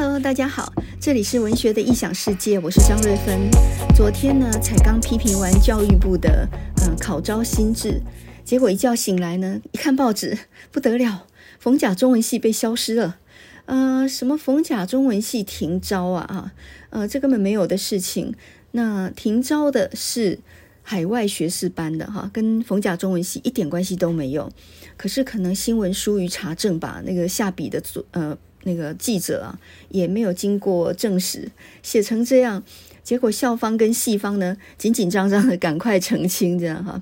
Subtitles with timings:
[0.00, 3.50] Hello，大家好，这里是文学的异想世界，我是张瑞芬。
[3.96, 8.00] 昨天呢，才刚批评完教育部的嗯、呃、考招新制，
[8.44, 10.38] 结果一觉醒来呢，一看报纸，
[10.70, 11.26] 不得了，
[11.58, 13.18] 逢甲中文系被消失了。
[13.64, 16.24] 呃，什么逢甲中文系停招啊？
[16.28, 16.52] 啊，
[16.90, 18.32] 呃，这根本没有的事情。
[18.70, 20.38] 那停招的是
[20.84, 24.48] 海外学士班的哈，跟逢甲中文系一点关系都没有。
[24.96, 28.38] 可是可能新闻疏于查证吧，那个下笔的呃。
[28.64, 31.50] 那个记者啊，也没有经过证实，
[31.82, 32.62] 写成这样，
[33.02, 37.00] 结果校方跟系方呢，紧紧张张的赶快澄清，这样哈，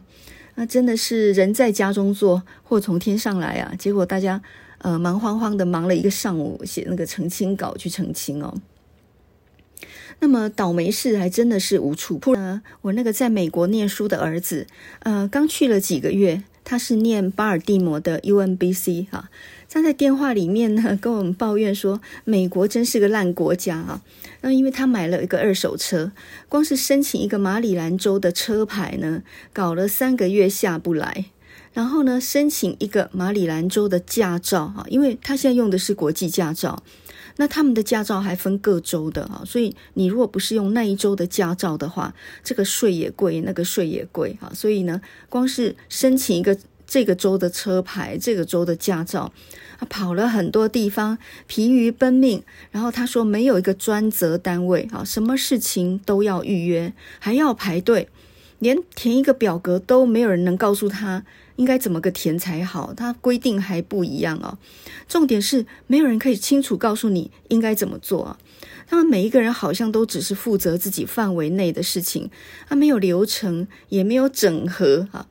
[0.56, 3.74] 那真的是人在家中坐，祸从天上来啊！
[3.78, 4.40] 结果大家
[4.78, 8.54] 呃忙慌慌的忙了一个上午，写那个澄清稿去澄清哦。
[10.20, 12.62] 那么倒霉事还真的是无处不呢。
[12.82, 14.66] 我那个在美国念书的儿子，
[15.00, 16.42] 呃，刚去了几个月。
[16.68, 19.30] 他是念巴尔的摩的 UMBC 哈，
[19.68, 24.02] 他在电话里面呢 跟我们抱怨说，美国真是个烂国家啊。
[24.42, 26.12] 那因为他买了一个二手车，
[26.48, 31.26] 光是申请一个马里兰州的车牌呢，搞了三个月下不来。
[31.72, 36.82] 然后呢，申请一个马里兰州的驾照啊，因为他现在用的是国际驾照。
[37.38, 44.50] 那他们的驾照还分各州的哈，所以你如果不是用那一州的驾照的话，这个税也贵，那个税也贵哈。
[44.54, 49.32] 所以呢，光是申请一个这个州的车牌，这个州的驾照，
[49.78, 52.42] 他跑了很多地方，疲于奔命。
[52.70, 58.08] 然后他说没有一个专责单位啊，什么事情都要预约，还要排队，
[58.58, 61.24] 连填一个表格都没有人能告诉他。
[61.56, 62.92] 应该怎么个填才好？
[62.94, 64.58] 它规定还不一样哦。
[65.08, 68.38] 重点是没有人可以清楚告诉你应该怎么做啊。
[68.86, 72.30] 他们每一个人好像都只是负责自己范围内的事情，
[72.68, 75.26] 他没有流程，也没有整合啊。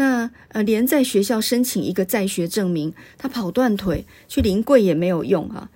[0.00, 5.68] 那呃，连在学校申请一个在学证明，他跑断腿去临柜也没有用啊。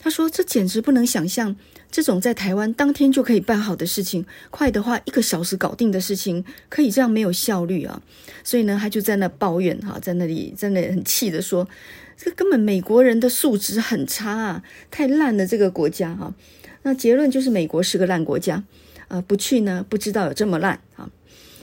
[0.00, 1.54] 他说：“这简直不能想象。”
[1.88, 8.02] 这种在台湾当天就可以办好的事情，快的话一个小时搞定的事情，可以这样没有效率啊？
[8.42, 11.68] 所以呢，他就在那抱怨哈，在那里在那里很气的说，
[12.16, 16.34] 这根本美国人的素质很差啊，太烂了这个国家哈。
[16.82, 18.64] 那结论就是美国是个烂国家，
[19.06, 21.08] 呃，不去呢不知道有这么烂啊。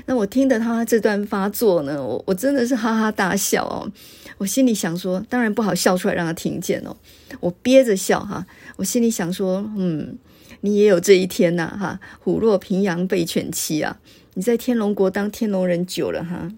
[0.06, 3.91] 那我听的他这段发作呢，我我真的是哈哈大笑哦。
[4.38, 6.97] 我心里想说，当然不好笑出来让他听见哦，
[7.39, 8.45] 我憋着笑哈。
[8.78, 10.17] 我心里想说，嗯，
[10.62, 14.00] 你也有这一天呐哈，虎落平阳被犬欺啊。
[14.34, 16.51] 你在天龙国当天龙人久了哈。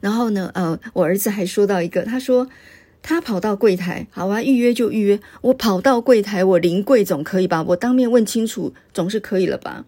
[0.00, 2.48] 然后呢，呃，我儿子还说到一个，他说
[3.00, 5.18] 他跑到柜台，好啊，预约就预约。
[5.40, 7.62] 我跑到柜台，我临柜总可以吧？
[7.68, 9.86] 我当面问清楚总是可以了吧？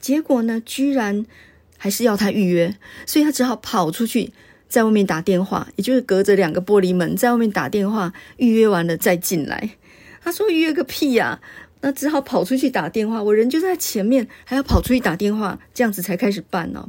[0.00, 1.26] 结果呢，居然
[1.84, 2.74] 还是要他预约，
[3.04, 4.32] 所以他只好跑出去。
[4.70, 9.72] 在外面打电话，也就是隔着两个玻璃门，在外面打电话预约完了再进来。
[10.22, 11.42] 他说预约个屁呀！
[11.82, 13.22] 那只好跑出去打电话。
[13.22, 16.88] 我人就在前面，还要跑出去打电话，这样子才开始办呢。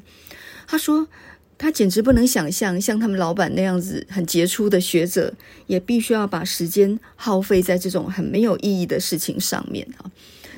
[0.66, 1.10] 他说
[1.58, 5.34] 他简直不能想象，像他们老板那样子很杰出的学者，
[5.68, 10.10] 也必须要把时间耗费在这种很没有意义的事情上面啊。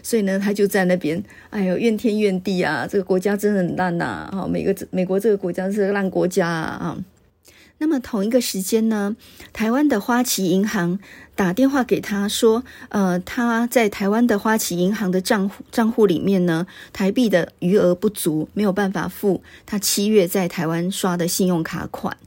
[0.02, 2.88] 所以呢，他就在那边，哎呦，怨天怨地啊！
[2.90, 4.30] 这个国家真的很烂呐！
[4.31, 6.97] 哈，美个美国这个国家是烂国家啊！
[7.80, 9.16] 那么同一个时间呢，
[9.53, 10.97] 台湾的花旗银行
[11.35, 22.18] 打电话给他说，呃，他在台湾的花旗银行的账户账户里面呢，台币的余额不足，没有办法付他七月在台湾刷的信用卡款。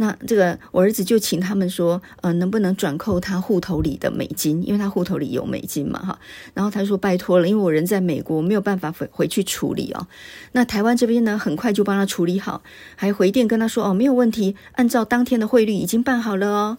[0.00, 4.66] 那这个我儿子就请他们说，呃，能不能转扣他户头里的美金？
[4.66, 6.18] 因为他户头里有美金嘛，哈。
[6.54, 10.06] 然后他说拜托了，因为我人在美国，没有办法回回去处理哦。
[10.52, 12.62] 那台湾这边呢，很快就帮他处理好，
[12.96, 16.78] 还回电跟他说，哦，没有问题，按照当天的汇率已经办好了哦。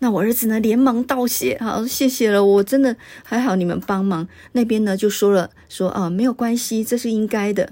[0.00, 4.28] 那我儿子呢，连忙道谢，好，谢谢了，我真的还好你们帮忙。
[4.52, 7.70] 那边呢就说了，说啊，没有关系，这是应该的。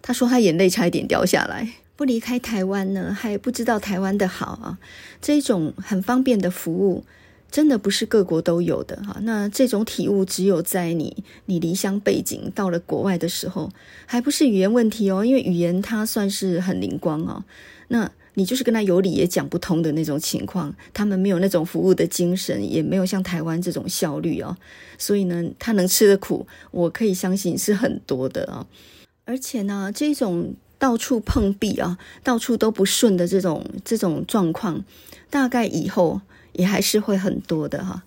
[0.00, 1.79] 他说他眼泪差一点掉下来。
[2.00, 4.78] 不离开台湾呢，还不知道台湾的好啊！
[5.20, 7.04] 这种很方便的服务，
[7.50, 9.18] 真的不是各国都有的哈。
[9.20, 13.70] 那这种体悟，只有在你你离乡背井到了国外的时候，
[14.06, 17.44] 还不是语言问题哦，因为语言它算是很灵光哦。
[17.88, 24.56] 那你就是跟他有理也讲不通的那种情况，他们没有那种服务的精神，也没有像台湾这种效率哦。
[24.96, 28.66] 所以呢，他能吃的苦，我可以相信是很多的啊。
[29.26, 30.54] 而且呢，这种。
[30.80, 34.82] 到处碰壁啊，到处都不顺的这种这种状况，
[35.28, 36.22] 大概以后
[36.52, 38.02] 也还是会很多的哈。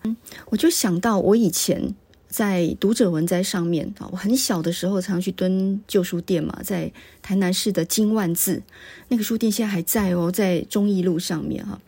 [0.47, 1.93] 我就想到我以前
[2.27, 6.91] 在读者文摘上面啊，我很小的时候常去蹲旧书店嘛，在
[7.21, 8.63] 台南市的金万字
[9.09, 11.79] 那个书店现在还在哦，在忠义路上面哈。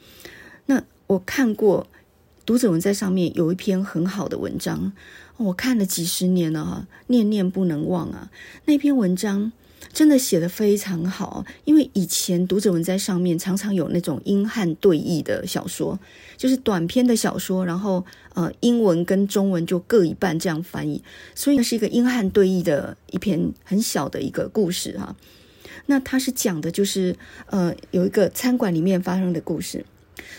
[0.68, 1.88] 那我看过
[2.46, 4.94] 读者文在上面有一篇很好的文章，
[5.38, 8.30] 我看了几十年了哈，念念不能忘啊。
[8.66, 9.52] 那篇文章
[9.94, 15.98] 真的写得非常好，因为以前读者文在上面常常有那种英汉对译的小说，
[16.38, 21.04] 就是短篇的小说，然后呃英文跟中文就各一半这样翻译，
[21.34, 25.16] 所以那是一个英汉对译的一篇很小的一个故事哈。
[25.88, 27.16] 那它是讲的就是
[27.48, 29.86] 呃有一个餐馆里面发生的故事。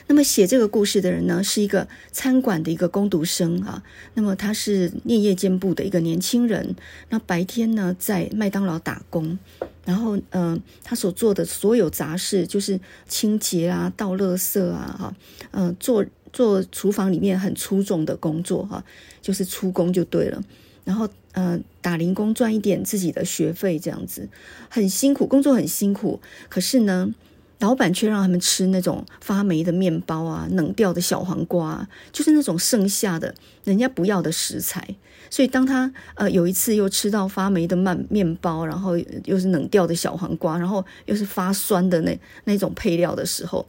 [0.06, 3.82] 那么写这个故事的人呢，是一个餐馆的一个工读生啊。
[4.14, 6.74] 那么他是念夜间部的一个年轻人。
[7.08, 9.38] 那白天呢，在麦当劳打工，
[9.84, 12.78] 然后嗯、他所做的所有杂事就是
[13.08, 15.16] 清洁啊、倒垃圾啊、哈，
[15.50, 18.84] 嗯，做做厨房里面很粗重的工作哈，
[19.20, 20.42] 就是出工就对了。
[20.84, 24.28] 然后呃，打零工赚一点自己的学费，这样子
[24.68, 26.20] 很辛苦，工作很辛苦。
[26.48, 27.12] 可是呢，
[27.58, 34.86] 老板却让他们吃那种发霉的面包啊，冷掉的小黄瓜啊，就是那种剩下的人家不要的食材。
[35.30, 43.66] 所以当他呃有一次又吃到发霉的慢面包，然后又是冷掉的小黄瓜，然后又是发酸的那那种配料的时候，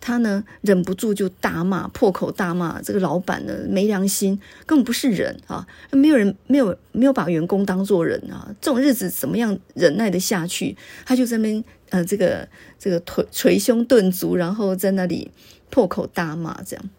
[0.00, 5.64] 他呢忍不住就大骂，破口大骂这个老板呢没良心，根本不是人啊！
[5.92, 8.48] 没有人没有没有把员工当做人啊！
[8.60, 10.76] 这种日子怎么样忍耐得下去？
[11.04, 11.62] 他就在那边。
[11.90, 12.48] 呃，这个
[12.78, 15.30] 这个捶捶胸顿足，然后在那里
[15.70, 16.90] 破口大骂，这样。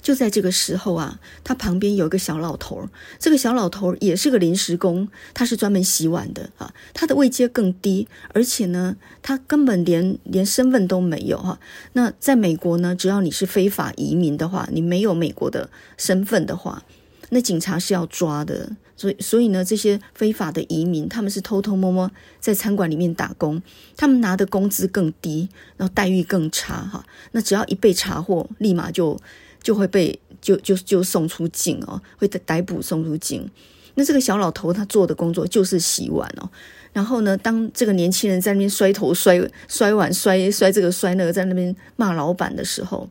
[0.00, 2.88] 就在这个时候啊，他旁边有一个小老头，
[3.18, 6.72] 这个小老头也是个临时工，他是专门洗碗的啊。
[6.94, 11.58] 他的位阶更低，而且呢，他根本连连身份都没有哈。
[11.94, 16.84] 那在美国呢，只要你是非法移民的话，你没有美国的身份的话，
[17.30, 18.76] 那警察是要抓的。
[18.98, 22.10] 所以，所以呢，这些非法的移民，他们是偷偷摸摸
[22.40, 23.62] 在餐馆里面打工，
[23.96, 27.06] 他们拿的工资更低，然后待遇更差，哈。
[27.30, 29.16] 那只要一被查获，立马就
[29.62, 33.48] 就会被就就就送出境哦，会逮捕送出境。
[33.94, 36.50] 那这个小老头他做的工作就是洗碗哦。
[36.92, 43.08] 然后呢，当这个年轻人在那边摔头摔摔碗摔摔这个摔那个，在那边骂老板的时候，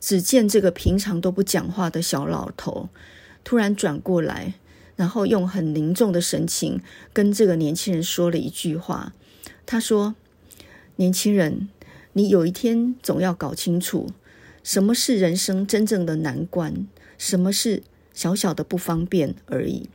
[0.00, 2.88] 只见这个平常都不讲话的小老头
[3.44, 4.54] 突然转过来。
[5.00, 6.78] 然后用很凝重的神情
[7.14, 9.14] 跟这个年轻人说了一句话，
[9.64, 10.14] 他说
[10.96, 11.70] ：“年轻人，
[12.12, 14.10] 你有一天总要搞清楚，
[14.62, 16.86] 什么是人生真正的难关，
[17.16, 17.82] 什么是
[18.12, 19.88] 小小的不方便而已。”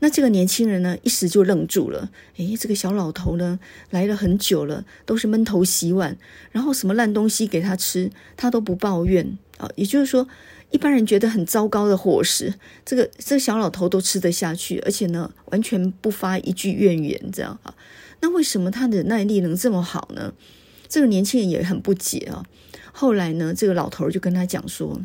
[0.00, 2.10] 那这个年轻人呢，一时就愣住了。
[2.38, 3.60] 诶，这个小老头呢，
[3.90, 6.16] 来了很久了，都是闷头洗碗，
[6.50, 9.70] 然后什么烂东西给他吃，他都不抱怨啊。
[9.76, 10.26] 也就是说。
[10.74, 12.52] 一般人觉得很糟糕的伙食，
[12.84, 17.72] 这个这个小老头都吃得下去，而且呢，完全不发一句怨言，这样啊。
[18.18, 20.34] 那为什么他的耐力能这么好呢？
[20.88, 22.44] 这个年轻人也很不解啊。
[22.90, 25.00] 后来呢，这个老头就跟他讲说：“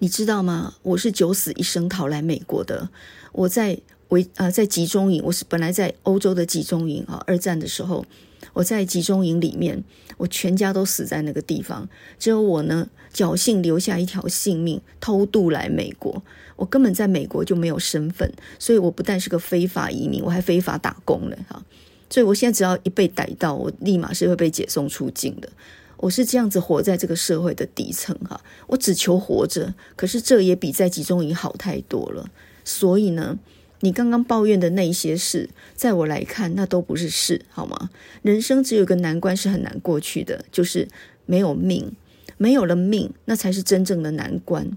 [0.00, 0.76] 你知道吗？
[0.80, 2.88] 我是九死一生逃来美国的。
[3.32, 3.78] 我在
[4.08, 7.22] 为呃在集中营，我是本来在欧洲的集中营啊。
[7.26, 8.06] 二战的时候，
[8.52, 9.82] 我在集中营里面，
[10.16, 16.22] 我全家都死在那个地方，只有我呢。”侥幸留下一条性命，偷渡来美国。
[16.56, 21.64] 我根本在美国就没有身份，所以我不但是个非法移民，我还非法打工了哈。
[22.10, 25.48] 所以我现在只要一被逮到，我立马是会被解送出境的。
[25.96, 32.30] 我是这样子活在这个社会的底层哈，我只求活着，可是这也比在集中营好太多了。
[32.62, 33.38] 所以呢，
[33.80, 37.90] 你刚刚抱怨的那一些事，在我来看，那都不是事，好吗？
[38.22, 40.88] 人生只有一个难关是很难过去的，就是
[41.26, 41.92] 没有命。
[42.40, 44.70] 没有了命，那才是真正的难关。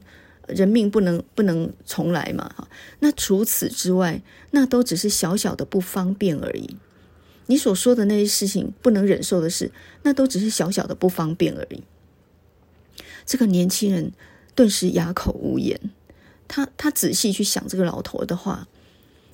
[0.47, 2.51] 人命不能不能重来嘛？
[2.55, 2.67] 哈，
[3.01, 6.75] 那除此之外，那都只是小小的不方便而已。
[7.45, 11.83] 你所说的那些事情不能忍受的事，那都只是小小的不方便而已。
[13.27, 14.11] 这个年轻人
[14.55, 15.79] 顿时哑口无言。
[16.47, 18.67] 他他仔细去想这个老头的话。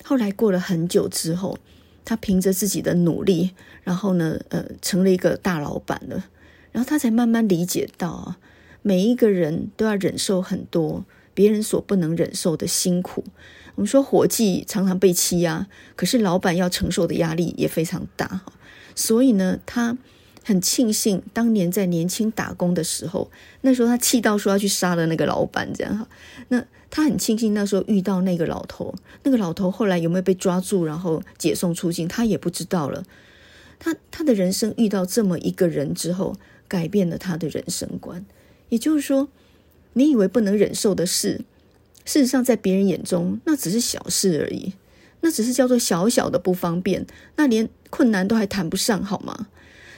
[0.08, 1.58] 后来过了很久之后，
[2.02, 3.50] 他凭着自己的努力，
[3.84, 6.24] 然后呢，呃，成了一个大老板了。
[6.72, 8.38] 然后他才慢慢理解到啊，
[8.80, 13.22] 每一个人都要忍受很多别人所不能忍受的辛苦。
[13.74, 18.40] 我们说伙计常常被欺压，可是老板要承受的压力也非常大。
[18.94, 19.98] 所以呢，他
[20.42, 26.08] 很庆幸当年在年轻打工的时候，那时候他气到说要去杀了那个老板，这样哈。
[26.48, 33.04] 那他很庆幸那时候遇到那个老头，那个老头后来有没有被抓住，然后解送出境，他也不知道了。
[33.78, 36.36] 他他的人生遇到这么一个人之后。
[36.70, 38.26] 改变了他的人生观，
[38.68, 39.28] 也就是说，
[39.94, 41.40] 你以为不能忍受的事，
[42.04, 44.74] 事实上在别人眼中那只是小事而已，
[45.22, 49.48] 那只是叫做小小的不方便，那连困难都还谈不上，好吗？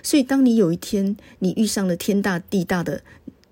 [0.04, 3.02] 所以，当你有一天你遇上了天大地大的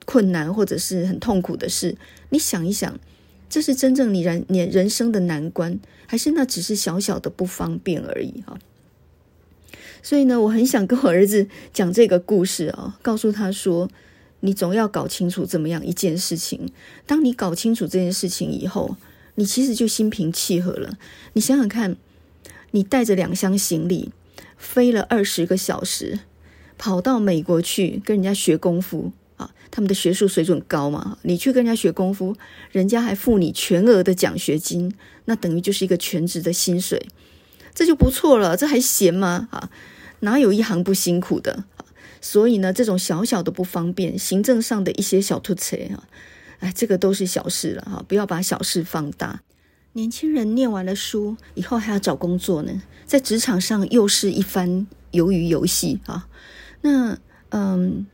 [0.04, 1.96] 困难或者是很痛苦的事，
[2.28, 3.00] 你想一想，
[3.48, 8.58] 这是真正你人你人生的难关，还是那只是小小的不方便而已哈？
[10.02, 13.90] 所以呢，我很想跟我儿子讲这个故事啊，告诉他说，
[14.40, 16.70] 你总要搞清楚怎么样一件事情。
[17.06, 18.96] 当你搞清楚这件事情以后，
[19.34, 20.98] 你其实就心平气和了。
[21.32, 21.96] 你想想看，
[22.70, 24.10] 你带着两箱行李，
[24.56, 26.20] 飞了二十个小时，
[26.76, 32.36] 跑到美国去跟人家学功夫啊，他们的学术水准高嘛，你去跟人家学功夫，
[32.70, 37.08] 人家还付你全额的奖学金，那等于就是一个全职的薪水。
[37.74, 39.48] 这就不错了，这还闲吗？
[39.50, 39.70] 啊，
[40.20, 41.64] 哪有一行不辛苦的？
[42.20, 46.02] 所以呢，这种小小的不方便，行政上的一些小突兀啊，
[46.58, 49.42] 哎，这个都是小事了哈，不要把小事放大。
[49.92, 56.26] 年轻人念完了书以后还要找工作呢，在职场上又是一番鱿鱼游戏啊。
[56.82, 57.16] 那
[57.50, 58.06] 嗯，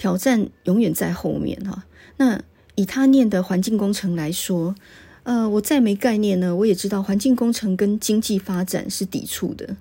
[0.00, 1.84] 挑战永远在后面哈。
[2.16, 2.40] 那
[2.74, 4.74] 以他念的环境工程来说。
[5.22, 9.76] 呃，我再没概念呢，我也知道环境工程跟经济发展是抵触的，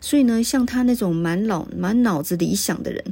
[0.00, 3.04] 所以呢，像他那种满脑满脑子理想的人，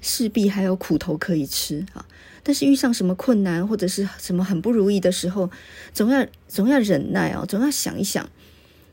[0.00, 2.06] 势必还有苦头可以吃啊。
[2.44, 5.50] 但是遇上什么困难或者是什么很不如意的时候，
[5.92, 8.30] 总要总要忍耐啊，总要想一想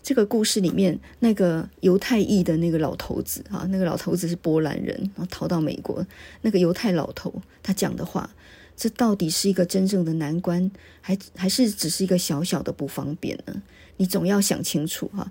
[0.07, 6.07] 这个故事里面那个犹太裔的那个老头子啊，那个老头子是波兰人，然后逃到美国，
[6.43, 8.29] 那个犹太老头他讲的话。
[8.77, 10.71] 这到底是一个真正的难关，
[11.01, 13.61] 还还是只是一个小小的不方便呢？
[13.97, 15.29] 你总要想清楚哈。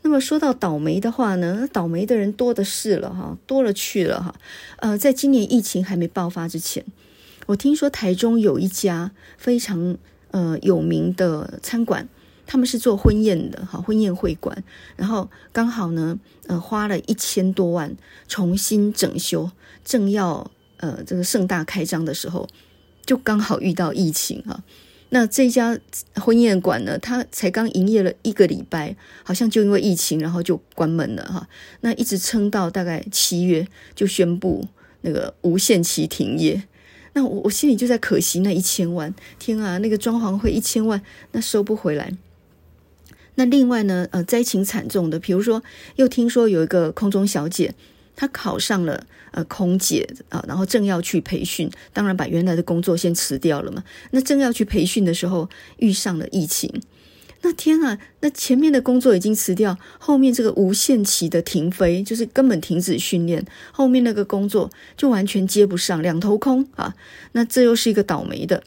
[0.00, 4.34] 那么说到倒霉的话呢，倒霉的人多的是了哈，多了去了哈。
[4.78, 6.82] 呃，在今年疫情还没爆发之前，
[7.44, 9.98] 我听说台中有一家非常
[10.30, 12.08] 呃有名的餐馆，
[12.46, 14.56] 他们是做婚宴的哈，婚宴会馆，
[14.96, 17.96] 然后刚好呢，呃，花了一千多万
[18.28, 19.50] 重新整修，
[19.84, 22.48] 正要呃这个盛大开张的时候。
[23.04, 24.64] 就刚好遇到疫情哈，
[25.10, 25.78] 那这家
[26.16, 31.48] 婚宴馆呢，它才刚营业了一个礼拜，好像就因为疫情，然后就关门了哈。
[31.82, 34.66] 那一直撑到大概七月，就宣布
[35.02, 36.60] 那个无限期停业。
[37.12, 41.00] 那我我心里就在可惜那一千万，天啊，那个装潢费一千万，
[41.30, 42.12] 那收不回来。
[43.36, 45.62] 那另外呢，呃，灾情惨重的，比如说
[45.94, 47.74] 又听说有一个空中小姐。
[48.18, 53.84] 她考上了呃空姐啊，然后正要去培训，当然把原来的工作先辞掉了嘛。
[54.12, 56.80] 那正要去培训的时候，遇上了疫情。
[57.42, 66.94] 那天啊，那前面的工作已经辞掉，后面这个无限期的停飞，就是根本停止训练，后面那个工作就完全接不上，两头空啊。
[67.32, 68.64] 那这又是一个倒霉的。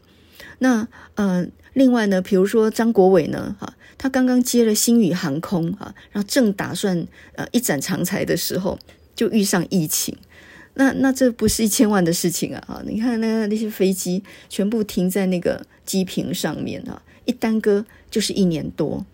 [0.60, 0.86] 那
[1.16, 8.78] 呃，另外呢，比如说张国伟呢，哈，他刚刚接了星宇航空啊，然后正打算呃一展长才的时候。
[9.12, 10.16] 就遇上疫情，
[10.74, 12.64] 那那这不是一千万的事情啊！
[12.66, 19.04] 哈，你看那那些飞机全部停在那个机坪上面啊，一耽搁就是一年多。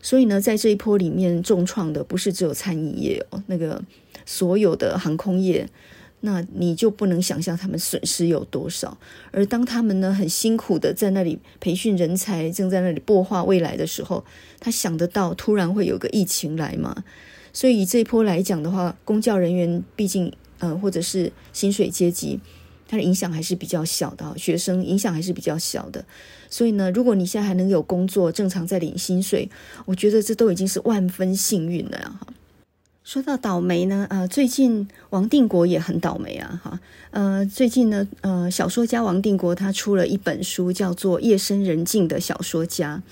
[0.00, 3.80] 所以呢，在这一波里面重创的不是只有餐饮业哦，那个
[4.26, 5.68] 所有的航空业，
[6.22, 8.96] 那你就不能想象他们损失有多少。
[9.30, 14.24] 而当他们呢很辛苦的在那里培训人才，正在那里擘画未来的时候，
[14.58, 17.04] 他想得到突然会有个疫情来吗？
[17.52, 22.40] 所以以这一波来讲的话，公教人员毕竟，呃，或者是薪水阶级，
[22.88, 24.32] 它的影响还是比较小的。
[24.38, 26.04] 学生影响还是比较小的。
[26.48, 29.50] 所以呢，如果你现在还能有工作，正常在领薪水，
[29.84, 32.20] 我觉得这都已经是万分幸运了呀。
[33.04, 36.80] 说到倒霉呢，呃，最近王定国也很倒霉啊，哈，
[37.10, 43.02] 呃，最近呢，呃，小说家王定国他出了一本书，叫做《夜深人静的小说家》。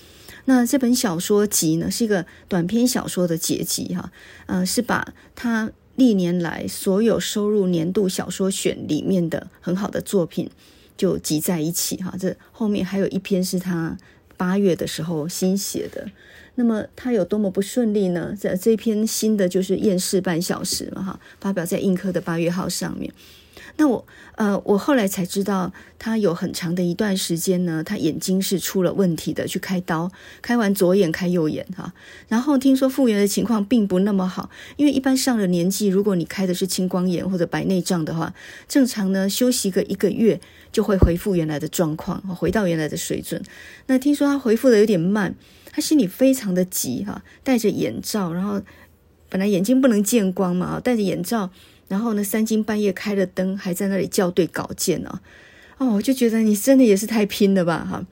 [0.45, 4.11] 那这本小说集呢，是一个短篇小说的结集哈，
[4.45, 10.49] 呃，是把他历年来所有收入年度小说选里面的很好的作品
[10.95, 12.15] 就集在一起哈。
[12.17, 13.97] 这后面还有一篇是他
[14.37, 16.07] 八月的时候新写的。
[16.55, 18.35] 那么他有多么不顺利呢？
[18.37, 23.11] 在这篇新的就是厌世半小时嘛哈，发表在硬科的八月号上面。
[23.77, 30.11] 那我呃，我后来才知道，他有很长的一段时间呢，他眼睛是出了问题的，去开刀，
[30.41, 31.93] 开完左眼开右眼哈。
[32.27, 38.33] 然后听说复原的情况并不那么好，因为一般上了年纪，如果你开的是青光眼或者白内障的话，
[38.67, 40.39] 正常呢休息个一个月
[40.71, 43.41] 就会恢复原来的状况，回到原来的水准。
[43.87, 45.35] 那听说他恢复的有点慢，
[45.71, 48.61] 他心里非常的急哈，戴着眼罩，然后
[49.29, 51.51] 本来眼睛不能见光嘛，戴着眼罩。
[51.91, 55.21] 然后呢，三更半夜开了灯，还在那里校对稿件呢，
[55.77, 58.07] 哦，我就觉得你真的也是太拼了吧，哈。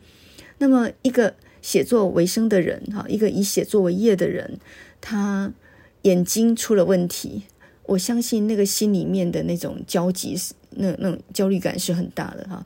[0.57, 4.59] 那么一个写作为生的人，哈，一个以写作为业的人，
[4.99, 5.53] 他
[6.01, 7.43] 眼睛出了问题，
[7.83, 10.35] 我相信那个心里面的那种焦急，
[10.71, 12.65] 那那种焦虑感是很大的哈。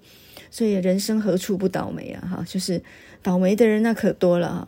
[0.50, 2.82] 所以人生何处不倒霉啊哈，就是
[3.22, 4.68] 倒霉的人那可多了哈。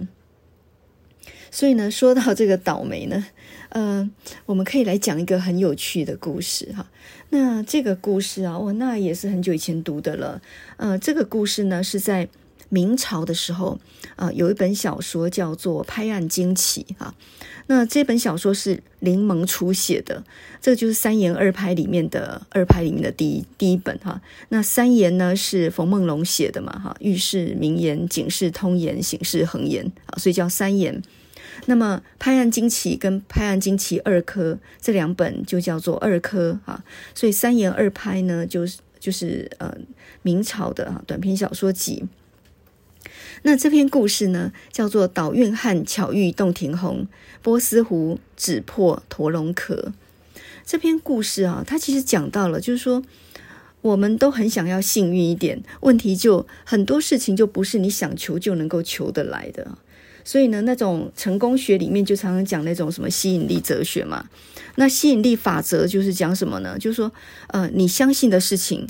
[1.49, 3.25] 所以呢，说到这个倒霉呢，
[3.75, 4.09] 呃，
[4.45, 6.87] 我们可以来讲一个很有趣的故事哈。
[7.31, 10.41] 那这个故事啊，哦，那也是很久以前读的了。
[10.77, 12.29] 呃，这个故事呢是在
[12.69, 13.77] 明朝的时候
[14.15, 17.13] 啊，有一本小说叫做《拍案惊奇》哈。
[17.67, 20.23] 那这本小说是林萌初写的，
[20.61, 24.21] 这个就是三言二拍里面的二拍里面的第一第一本哈。
[24.47, 31.03] 那三言呢是冯梦龙写的嘛哈，遇事明言，警是通言，醒是恒言啊，所以叫三言。
[31.65, 36.83] 那么《拍案惊奇》跟《拍案惊奇二科》这两本就叫做二科啊，
[37.13, 39.75] 所以三言二拍呢，就是就是呃
[40.21, 42.05] 明朝的啊短篇小说集。
[43.43, 47.07] 那这篇故事呢，叫做《倒运汉巧遇洞庭红，
[47.41, 49.75] 波斯湖只破驼龙壳》。
[50.65, 53.03] 这篇故事啊，它其实讲到了，就是说
[53.81, 59.77] 我们都很想要幸运一点，问题就很多事情就不是你想求就能够求得来的。
[60.27, 64.27] 所以呢，那种成功学里面就常常讲那种什么吸引力哲学嘛。
[64.77, 66.77] 那吸引力法则就是讲什么呢？
[66.79, 67.11] 就是说，
[67.49, 68.87] 呃，你相信的事情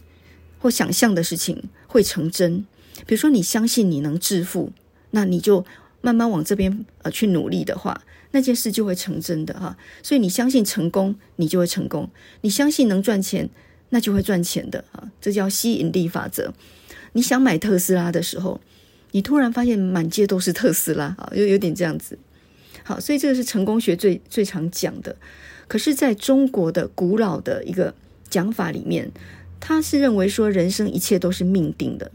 [0.57, 2.65] 或想象的事情会成真。
[3.05, 4.71] 比如说，你相信你能致富，
[5.11, 5.65] 那你就
[5.99, 8.01] 慢慢往这边呃去努力的话，
[8.31, 9.75] 那件事就会成真的哈。
[10.01, 12.07] 所以你相信成功，你就会成功；
[12.41, 13.49] 你相信能赚钱，
[13.89, 15.11] 那就会赚钱的啊。
[15.19, 16.53] 这叫吸引力法则。
[17.11, 18.61] 你想买特斯拉的时候。
[19.15, 22.19] 你突然发现满街都是特斯拉啊，又有点这样子。
[22.83, 25.15] 好，所以这个是成功学最最常讲的。
[25.69, 27.95] 可是，在中国的古老的一个
[28.29, 29.09] 讲法里面，
[29.61, 32.11] 他是认为说，人生一切都是命定的，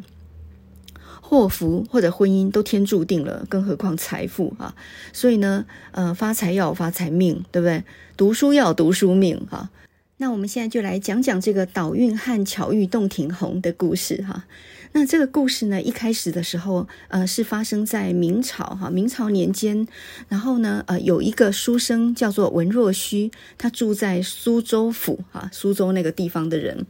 [1.23, 4.77] 祸福或者婚姻都天注定了，更何况财富啊。
[5.15, 7.83] 所以呢，呃，发财要有发财命，对不对？
[8.19, 9.71] 读书要有读书命哈。
[10.19, 14.45] 那我们现在就来讲讲这个倒运汉巧遇洞庭红的故事哈。
[14.93, 19.87] 那这个故事呢，一开始的时候，呃，是发生在明朝哈，明朝年间。
[20.29, 26.87] 然后呢，呃，有一个书生叫做文若虚，他住在苏州府哈，苏州那个地方的人。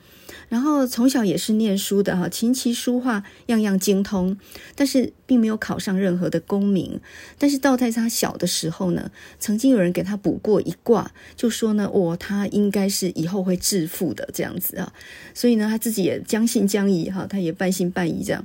[0.49, 4.37] 然后从小也是念书的哈，琴棋书画样样精通，
[4.75, 7.01] 但是并没有考上任何的功名。
[7.39, 14.93] 但是到在他小的时候呢，曾经有人给他卜过一卦，就说呢，哦，他应该是以后会致富的这样子啊。
[15.35, 18.45] 所以呢，他自己也将信将疑哈，他也半信半疑这样。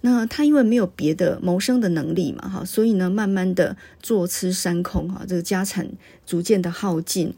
[0.00, 5.88] 那他因为没有别的谋生的能力嘛哈，所以呢，慢慢的坐吃山空哈，这个家产
[6.26, 7.34] 逐渐的耗尽，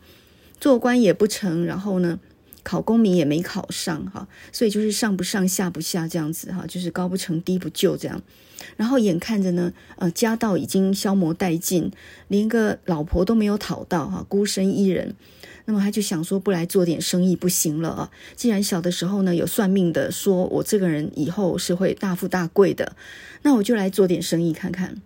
[0.61, 2.18] 做官也不成，然后呢。
[2.66, 8.20] 考功名也没考上哈，所以就是上不上下不下这样子哈，就是高不成低不就这样。
[8.76, 11.92] 然后眼看着呢，呃，家道已经消磨殆尽，
[12.26, 15.14] 连个老婆都没有讨到哈，孤身一人。
[15.66, 18.11] 那么他就想说，不来做点生意不行了啊！
[18.35, 22.96] 既然小的时候呢，有算命的说我这个人以后是会大富大贵的，
[23.42, 25.00] 那我就来做点生意看看。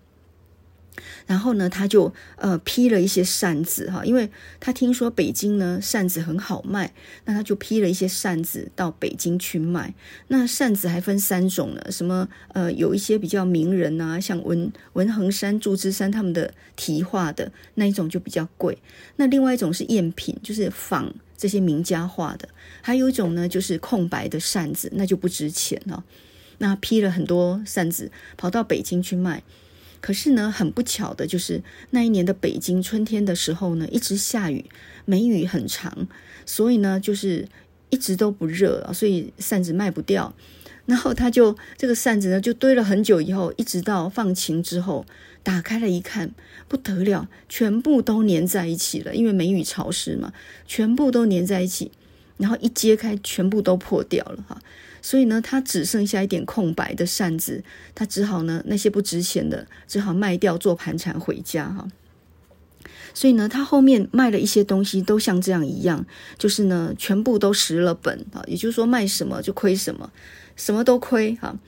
[1.27, 6.93] 然后呢，他就呃批了一些扇子哈，因为他听说北京呢扇子很好卖，
[7.25, 9.95] 那他就批了一些扇子到北京去卖。
[10.29, 18.77] 那扇子还分三种呢，什么呃有一些比较名人啊，像文文横山、祝枝山他们的题画的那一种就比较贵。
[19.17, 22.49] 那另外一种是赝品，就是仿这些名家画的。
[22.83, 26.05] 还有一种呢，就是空白的扇子，那就不值钱了。
[26.59, 29.43] 那批了很多扇子，跑到北京去卖。
[30.01, 34.65] 可是呢，很不巧的就是那一年的北京春天的时候呢，一直下雨，
[35.05, 36.09] 梅雨很长，
[36.47, 37.47] 所以呢，就是
[37.91, 40.35] 一直都不热，所以扇子卖不掉。
[40.87, 45.07] 然后他就这个扇子呢，就堆了很久，以后一直到放晴之后，
[45.43, 46.33] 打开了一看，
[46.67, 50.33] 不得了，全部都粘在一起了，因为梅雨潮湿嘛，
[50.67, 51.93] 全部都粘在一起。
[52.39, 54.59] 然后一揭开，全部都破掉了哈。
[55.03, 61.89] 所以呢，他只剩下一点空白的扇子，他只好呢，那些不值钱的，只好卖掉做盘缠回家哈。
[63.13, 66.07] 所以呢，他后面卖了一些东西，都像这样一样，
[66.39, 68.43] 就是呢，全部都蚀了本啊。
[68.47, 70.13] 也就是说，卖什么就亏什么，
[70.55, 71.59] 什么都亏哈。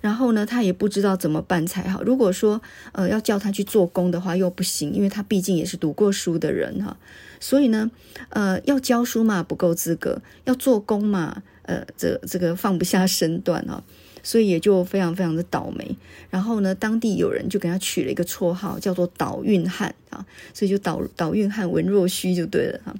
[0.00, 2.02] 然后呢，他也不知道怎么办才好。
[2.02, 6.96] 如果说呃要叫他去做工的话，又不行，因为他毕竟也是读过书的人哈。
[7.40, 7.90] 所以呢，
[8.30, 11.42] 呃，要教书嘛不够资格，要做工嘛。
[11.66, 13.82] 呃，这这个放不下身段啊，
[14.22, 15.96] 所以也就非常非常的倒霉。
[16.30, 20.24] 然后呢，当地有人就给他取了一个绰号，叫做倒运汉啊，
[20.54, 22.94] 所以就倒倒运汉文若虚就对了哈。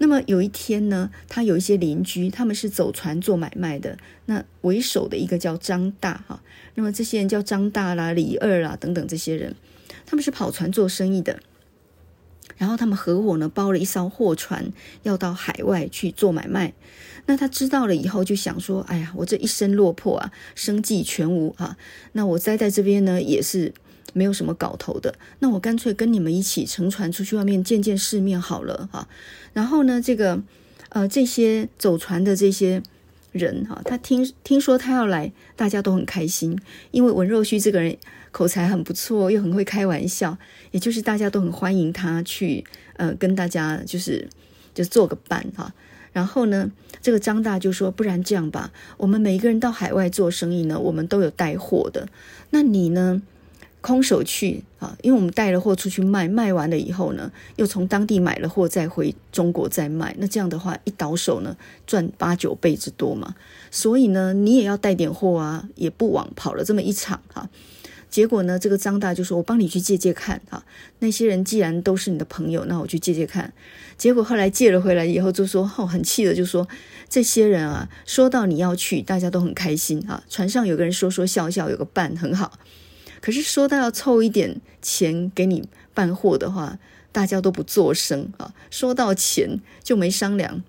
[0.00, 6.40] 那么有一天呢，他有一些邻居，他们是走船做买卖的，那为首的一个叫张大哈。
[6.74, 9.56] 那么这些人叫张大啦、李二啦等等这些人，
[10.06, 11.40] 他们是跑船做生意的。
[12.56, 16.72] 然后他们合伙呢，包了一艘货船，要到海外去做买卖。
[17.26, 21.76] 那他知道了以后，就想说：“哎呀，我这一身落魄啊，生计全无啊。
[22.12, 23.72] 那我栽在这边呢，也是
[24.14, 25.14] 没有什么搞头的。
[25.40, 29.06] 那我干脆跟你们一起乘船出去外面见见世面好了哈。
[29.52, 30.42] 然后呢，这个
[30.88, 32.82] 呃，这些走船的这些
[33.30, 36.58] 人哈，他听听说他要来，大家都很开心，
[36.90, 37.96] 因为文若虚这个人。”
[38.30, 40.36] 口才很不错，又很会开玩笑，
[40.70, 42.64] 也就是大家都很欢迎他去，
[42.96, 44.28] 呃，跟大家就是
[44.74, 45.72] 就做个伴哈。
[46.12, 52.08] 然后呢，这个张大就说：“不然这样吧，我们每一个人到海外做生意呢，我们都有带货的。
[52.50, 53.22] 那你呢，
[53.80, 54.96] 空手去啊？
[55.02, 60.16] 因为我们带了货出去卖，卖完了以后呢，又从当地买了货再回中国再卖。
[60.18, 63.36] 那这样的话，一倒手呢，赚八九倍之多嘛。
[63.70, 67.48] 所以呢，你也要带点货啊，也不枉跑了这么一场哈。”
[68.10, 70.64] 结果呢，这个张大就说：“我帮你去借借看啊。
[71.00, 73.52] 那些人既然都是你的朋友，那我去借借看。”
[73.98, 76.66] 结果后来借了回来以后，就说：“哦，很气的，就说
[77.08, 80.24] 这些人啊，说到你要去，大家都很开心啊。
[80.30, 82.58] 船上有个人说说笑笑，有个伴很好。
[83.20, 86.78] 可是说到要凑一点钱给你办货的话，
[87.12, 88.54] 大家都不作声啊。
[88.70, 90.62] 说到钱就没商量。”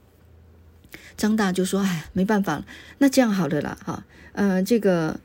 [1.16, 2.66] 张大就说：“哎，没办法了，
[2.98, 5.20] 那这样好了啦，哈，呃，这个。”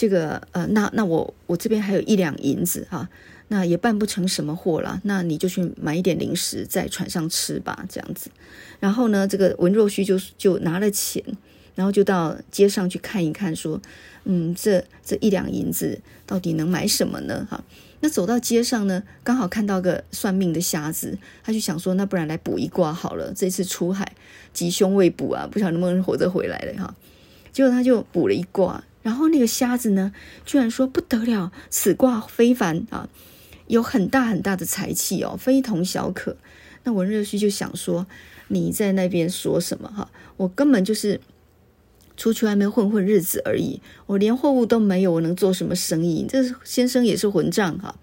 [0.00, 3.06] 这个呃，那那我我这边还有一两银子哈，
[3.48, 8.30] 那也办不成什么货了，那你就去买一点零食在船上吃吧，这样子。
[8.78, 11.22] 然后呢，这个文若虚就就拿了钱，
[11.74, 13.78] 然后就到街上去看一看，说，
[14.24, 17.46] 嗯，这这一两银子到底能买什么呢？
[17.50, 17.62] 哈，
[18.00, 24.10] 那走到街上呢，刚好看到个算命的瞎子，他就想说，那不然来卜一卦好了，这次出海
[24.54, 26.94] 吉凶未卜啊，不晓得能不能活着回来了哈。
[27.52, 28.82] 结果他就卜了一卦。
[29.02, 30.12] 然后那个瞎子呢，
[30.44, 33.08] 居然说不得了，此卦非凡啊，
[33.66, 36.36] 有很大很大的财气哦，非同小可。
[36.84, 38.06] 那文若虚就想说，
[38.48, 40.10] 你在那边说什么哈？
[40.36, 41.20] 我根本就是
[42.16, 46.26] 出去外面混混日子而已，我连货物都没有，我能做什么生意？
[46.28, 47.94] 这先生也是混账哈。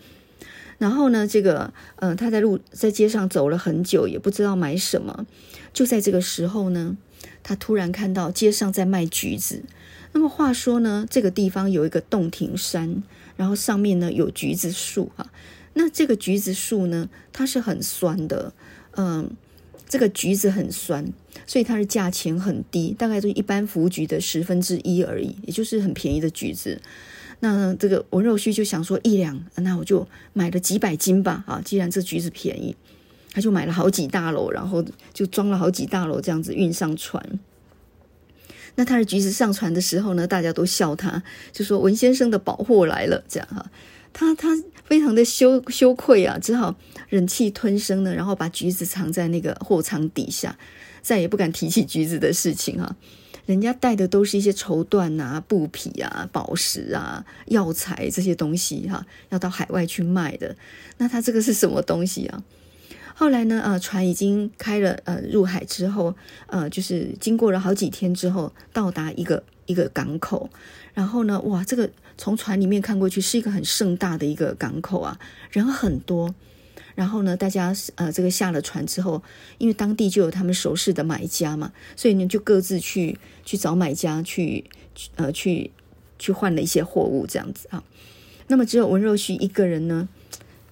[0.80, 5.26] 然后呢，这个呃，他在路在街上走了很久，也不知道买什么。
[5.74, 6.96] 就在这个时候呢，
[7.44, 9.64] 他突然看到街上在卖橘子。
[10.14, 13.04] 那么话说呢，这个地方有一个洞庭山，
[13.36, 15.32] 然后上面呢有橘子树哈。
[15.74, 18.52] 那这个橘子树呢，它是很酸的，
[18.96, 19.30] 嗯，
[19.88, 21.14] 这个橘子很酸，
[21.46, 26.82] 所以它的价钱很低，大概就一般福橘的十分之一而已，也就是很便宜的橘子。
[27.42, 32.76] 那这个文若虚就想说一两，那我就买了几百斤吧啊，既然这橘子便宜，
[33.32, 37.40] 他就买了好几大篓，然后就装了好几大篓这样子运上船。
[38.78, 43.70] 那他的橘子上船的时候呢，大家都笑他，就说文先生的宝货来了，这样哈。
[44.14, 44.50] 他他
[44.86, 46.76] 非常的羞羞愧啊，只好
[47.10, 50.58] 忍气吞声呢，然后把橘子藏在那个货舱底下，
[51.02, 52.96] 再也不敢提起橘子的事情哈。
[53.48, 60.56] 人家带的都是一些绸缎啊、布匹啊、宝石啊、药材这些东西哈，要到海外去卖的。
[60.98, 62.44] 那他这个是什么东西啊？
[63.20, 70.48] 后来呢，呃，船已经开了，呃，入海之后，呃，就是经过了好几天之后，到达一个一个港口。
[70.94, 76.36] 然后呢，哇，这个从船里面看过去是一个很盛大的一个港口啊，人很多。
[76.94, 79.24] 然后呢，大家呃，这个下了船之后，
[79.58, 84.64] 因为当地就有他们熟识的买家嘛，所以呢，就各自去去找买家去，
[85.16, 85.72] 呃，去
[86.20, 87.84] 去换了一些货物，这样子啊。
[88.46, 90.08] 那么只有文若虚一个人呢。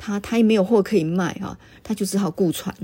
[0.06, 2.76] 他他也没有货可以卖啊，他就只好雇船。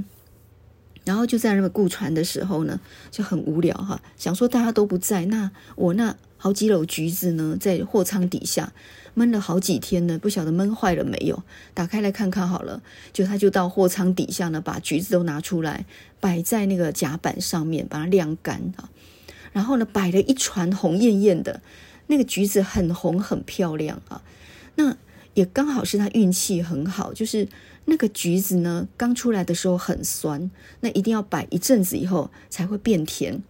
[1.03, 2.79] 然后就在那个雇船的时候呢，
[3.11, 8.73] 就很无聊哈，想说大家都不在，那我那好几篓橘子呢，在货舱底下
[9.13, 11.43] 闷了好几天呢，不晓得闷坏了没有？
[11.75, 12.81] 打开来看看好了，
[13.13, 15.85] 就他就到货舱底下呢，把橘子都拿出来，
[16.19, 18.89] 摆在那个甲板上面，把它晾干啊。
[19.51, 21.61] 然后呢，摆了一船红艳艳的，
[22.07, 24.23] 那个橘子很红很漂亮啊，
[24.75, 24.97] 那。
[25.33, 27.47] 也刚好是他运气很好，就是
[27.85, 33.41] 那个橘子呢，刚出来的时候很酸，那一定要摆一阵子以后才会变甜，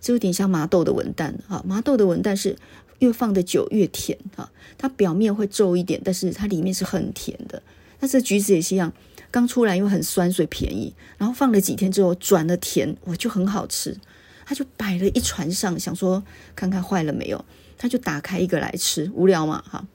[0.00, 1.62] 就有点像麻豆的文旦哈。
[1.66, 2.56] 麻豆的文旦是
[2.98, 7.62] 越放的久越甜哈，它表面会皱一点，但是它里面是很甜的。
[8.00, 8.92] 那这橘子也是一样，
[9.30, 13.96] 刚出来又很酸，所以便宜，然后放了几天之后转了甜，我就很好吃。
[14.44, 16.22] 他就摆了一船上，想说
[16.56, 17.44] 看看坏了没有，
[17.78, 19.86] 他就打开一个来吃，无聊嘛哈。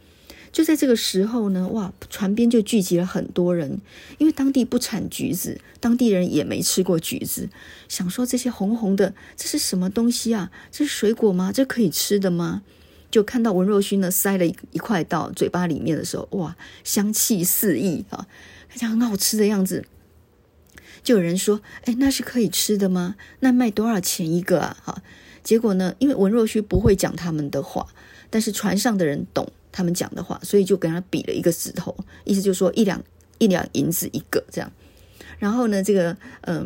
[0.56, 3.82] 就在这个时候呢，哇，船边就聚集了很多人，
[4.18, 7.50] 因为当地不产橘子，当地人也没吃过橘子，
[7.90, 10.50] 想说这些红红的，这是什么东西啊？
[10.72, 11.52] 这是水果吗？
[11.52, 12.62] 这可以吃的吗？
[13.12, 18.26] 就看到文若虚呢，塞了一一块到嘴巴里面的时候，哇，香气四溢啊，
[18.70, 19.86] 看起来很好吃的样子。
[21.04, 23.18] 就有人说：“哎，那是可以吃的吗？
[23.42, 25.04] 那卖多少钱一个啊？”哈，
[25.44, 27.88] 结果呢，因为文若虚不会讲他们的话，
[28.30, 33.04] 但是船上的人懂他们讲的话，所以就跟他比了一个指头，意思就是说一两
[33.40, 34.72] 一两银子一个这样。
[35.38, 36.66] 然后呢，这个嗯、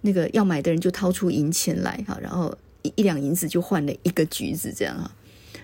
[0.00, 5.08] 那个要买的人就掏出银钱来哈，然后一一两银子就换了一个橘子这样哈。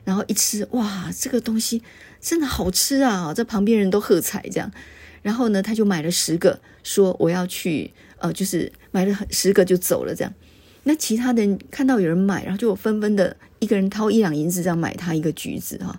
[0.05, 1.83] 然后一吃，哇，这个东西
[2.21, 3.35] 真的好吃啊！
[3.35, 4.71] 这旁边人都喝彩这样。
[5.23, 10.33] 然后呢，他就买了十个，说我要去，呃，就是买了十个就走了这样。
[10.85, 15.99] 那其他的人看到有人买，然后就纷纷的一个人掏一两银子这样买他一个橘子哈。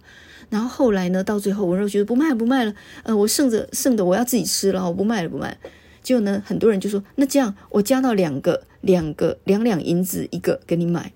[0.55, 5.57] 然后后来呢，到最后文人觉得不卖不卖了，呃，我剩着剩的我要自己吃了，我不卖了不卖了。
[6.01, 11.11] 结果呢，很多人就说那这样我加到两个两个两两银子一个给你买。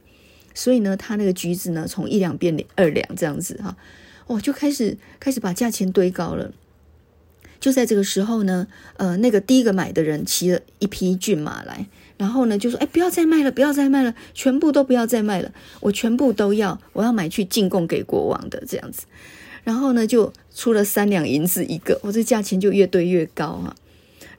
[0.53, 3.77] 所以呢，他那个橘子呢，从一两变二两这样子哈，
[4.27, 6.51] 哦，就开始开始把价钱堆高了。
[7.59, 8.67] 就在这个时候呢，
[8.97, 11.85] 呃，那个第一个买的人骑了一匹骏马来，
[12.17, 19.05] 然后呢就说：“哎，不要再卖了，不要再卖了，全部都不要再卖了，我全部都要，我要买去进贡给国王的这样子。”
[19.65, 23.75] 然后呢就出了三两银子一个，我这价钱就越堆越高啊。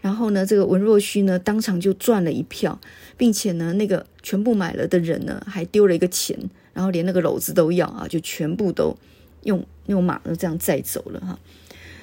[0.01, 2.81] 然后呢，这个文若虚呢当场就赚了一票，
[3.19, 6.37] 并且呢那个全部买了的人呢还丢了一个钱，
[6.73, 8.97] 然后连那个篓子都要啊，就全部都
[9.43, 11.39] 用用马都这样载走了哈。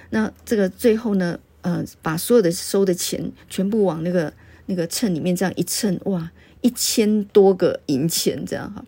[0.09, 4.31] 那这个最后呢，呃，把所有的收的钱全部往那个
[4.67, 8.85] 那个秤里面这样一称，哇，一千多个银钱这样哈。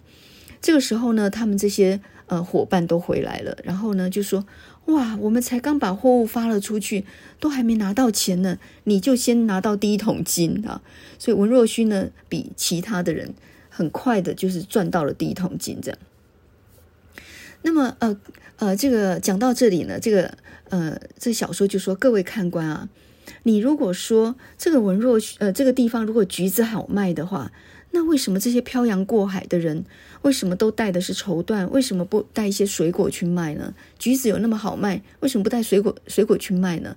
[0.61, 4.45] 这个时候呢，他们这些呃伙伴都回来了，然后呢就说，
[4.85, 7.05] 哇，我们才刚把货物发了出去，
[7.39, 10.81] 都还没拿到钱呢，你就先拿到第一桶金啊。
[11.17, 13.33] 所以文若虚呢，比其他的人
[13.69, 15.99] 很快的，就是赚到了第一桶金这样。
[17.61, 18.17] 那么呃
[18.55, 20.37] 呃，这个讲到这里呢，这个。
[20.69, 22.89] 呃，这小说就说，各位看官啊，
[23.43, 27.51] 你如果说这个文若呃这个地方如果橘子好卖的话，
[27.91, 29.83] 那为什么这些漂洋过海的人
[30.21, 31.67] 为什么都带的是绸缎？
[31.69, 33.73] 为什么不带一些水果去卖呢？
[33.97, 36.95] 橘子有那么好卖，为什么不带水果水果去卖呢？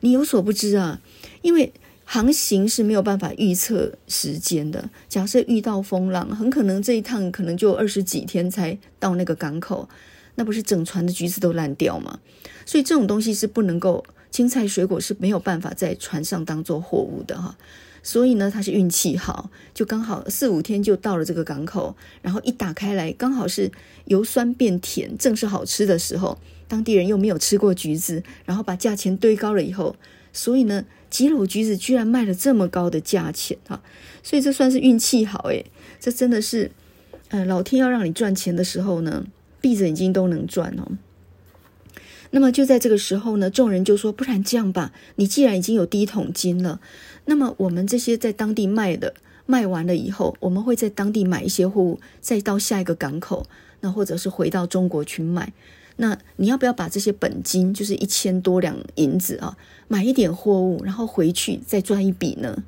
[0.00, 1.00] 你有所不知啊，
[1.42, 1.72] 因为
[2.04, 4.90] 航行是没有办法预测时间的。
[5.08, 9.88] 假设遇到风浪，很可能这一趟可能就二十几天才到那个港口。
[10.36, 12.18] 那不是整船的橘子都烂掉吗？
[12.66, 17.56] 所以这种东西是不能够，青菜水果是没有办法在船上当做货物的哈。
[18.02, 23.72] 所以呢，他是运气好，就刚好四五天就到了这个港口，然后一打开来，刚好是
[24.04, 26.38] 由酸变甜，正是好吃的时候。
[26.68, 29.96] 当地人又没有吃过橘子，然后把价钱堆高了以后，
[30.32, 33.80] 所以呢，几篓橘子居然卖了这么高的价钱哈。
[34.22, 35.64] 所以这算是运气好诶，
[36.00, 36.70] 这真的是，
[37.28, 39.24] 呃，老天要让你赚钱的时候呢。
[39.64, 40.98] 闭着眼睛都能赚哦。
[42.32, 46.80] 那么就在这个时候呢，众人就说：“不然这样吧，你既然已经有第一桶金了，
[47.24, 49.14] 那么我们这些在当地卖的
[49.46, 53.46] 卖完了以后，我们会在当地买一些货物，再到下一个港口，
[53.80, 55.54] 那或者是回到中国去卖。
[55.96, 59.56] 那你要不要把这些本金，就是一千多两银子啊，
[59.88, 62.64] 买一点货物，然后回去再赚一笔呢？”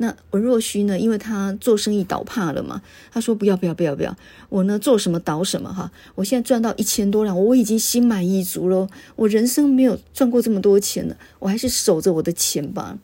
[0.00, 0.98] 那文若虚呢？
[0.98, 2.80] 因为他做生意倒怕了嘛，
[3.10, 4.16] 他说不要不要不要不要，
[4.48, 5.90] 我呢做什么倒什么哈。
[6.14, 8.88] 我现在赚到一千多两，我已经心满意足了。
[9.16, 12.96] 我人生没有赚过这么多钱了，我还是守着我的钱吧。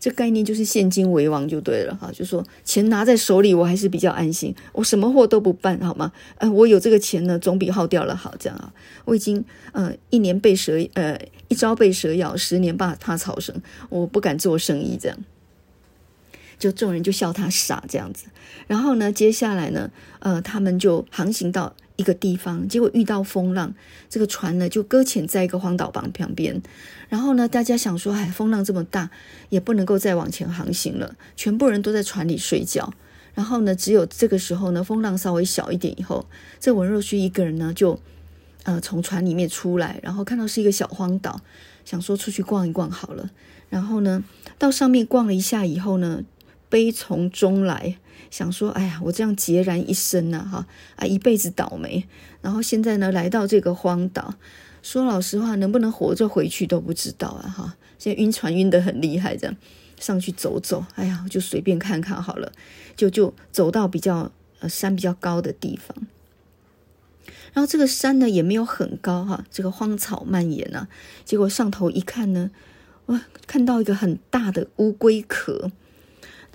[0.00, 4.54] 这概念就是现金为王就对了哈，就说钱拿在手里，我还是比较安心。
[4.72, 6.10] 我什么货都不办好吗？
[6.38, 8.34] 呃，我有这个钱呢，总比耗掉了好。
[8.38, 8.72] 这样啊，
[9.04, 13.54] 我已经呃一年被蛇呃一朝被蛇咬，十年怕怕草绳，
[13.88, 15.16] 我不敢做生意这样。
[16.58, 18.26] 就众人就笑他傻这样子，
[18.66, 19.90] 然后呢，接下来呢，
[20.20, 23.74] 呃，他们就航行到一个地方，结果遇到风浪，
[24.08, 26.62] 这个船呢就搁浅在一个荒岛旁旁边。
[27.10, 29.10] 然后呢，大家想说，哎，风浪这么大，
[29.50, 32.94] 也不能够再往前航行了，全部人都在船里睡觉。
[33.34, 36.26] 然后呢，只有这个时候呢，风浪稍微小一点以后，
[36.58, 38.00] 这文若虚一个人呢就
[38.62, 41.42] 呃从船里面出来，然后看到是一个小荒岛，
[41.84, 43.30] 想说出去逛一逛好了。
[43.68, 44.24] 然后呢，
[44.58, 46.22] 到上面逛了一下以后呢。
[46.68, 47.96] 悲从中来，
[48.30, 52.06] 想说：“哎呀，我这样孑然一身呐，哈啊，一辈子倒霉。
[52.42, 54.34] 然后现在呢，来到这个荒岛，
[54.82, 57.76] 说老实话，能不能活着回去都不知道啊，哈！
[57.98, 59.56] 现在晕船晕得很厉害，这样
[59.98, 62.52] 上去走走，哎呀，就随便看看好了，
[62.96, 65.96] 就就走到比较呃山比较高的地方。
[67.52, 70.88] 然后这个山呢也没有很高哈，这个荒草蔓延啊。
[71.24, 72.50] 结果上头一看呢，
[73.06, 75.70] 哇，看到一个很大的乌龟壳。”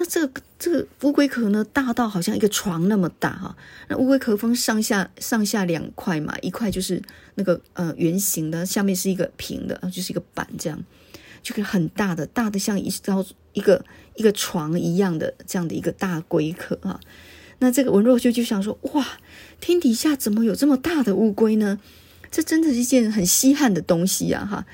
[0.01, 3.55] 那这个这个乌龟壳呢，大到好像一个床那么大哈。
[3.87, 6.99] 那乌龟壳分上下上下两块嘛，一块就是
[7.35, 10.83] 那个呃圆形的，下面是一个平的，就是一个板这样，
[11.43, 13.85] 就是很大的，大的像一艘一个
[14.15, 16.99] 一个床一样的这样的一个大龟壳啊。
[17.59, 19.05] 那这个文若虚就想说：哇，
[19.59, 21.79] 天底下怎么有这么大的乌龟呢？
[22.31, 24.47] 这真的是一件很稀罕的东西呀！
[24.49, 24.65] 哈，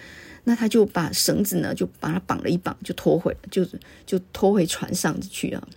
[0.49, 3.67] 那他就把绳子呢，就把它绑了一绑，就拖回，就
[4.05, 5.67] 就拖回船上去啊。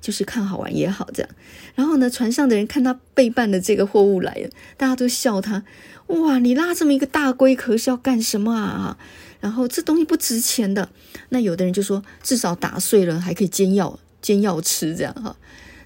[0.00, 1.30] 就是看好玩也好，这样。
[1.74, 5.64] 然后呢，船上的人看他背办的这个货物来了，大家都笑他：
[6.06, 8.96] 哇，你拉这么一个大龟壳是要干什么啊？
[9.40, 10.88] 然后这东西不值钱的。
[11.28, 15.36] 那有的人就说，至少打碎了还可以煎药，煎药吃这样哈。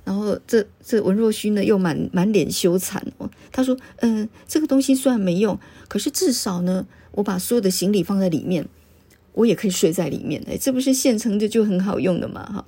[0.06, 8.64] 然后这这文若虚呢又满满脸羞惭哦，他说：嗯，这个东西虽然没用，可是至少呢，我把所有的行李放在里面，
[9.32, 10.40] 我也可以睡在里面。
[10.48, 12.64] 哎，这不是现成的就很好用的嘛哈。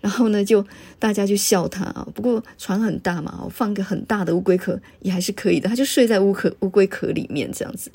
[0.00, 0.64] 然后呢，就
[0.98, 2.08] 大家就笑他啊。
[2.14, 5.68] 不过船很大嘛，放个很大的乌龟壳也还是可以的。
[5.68, 7.92] 他就睡在乌壳乌龟壳里面这样子。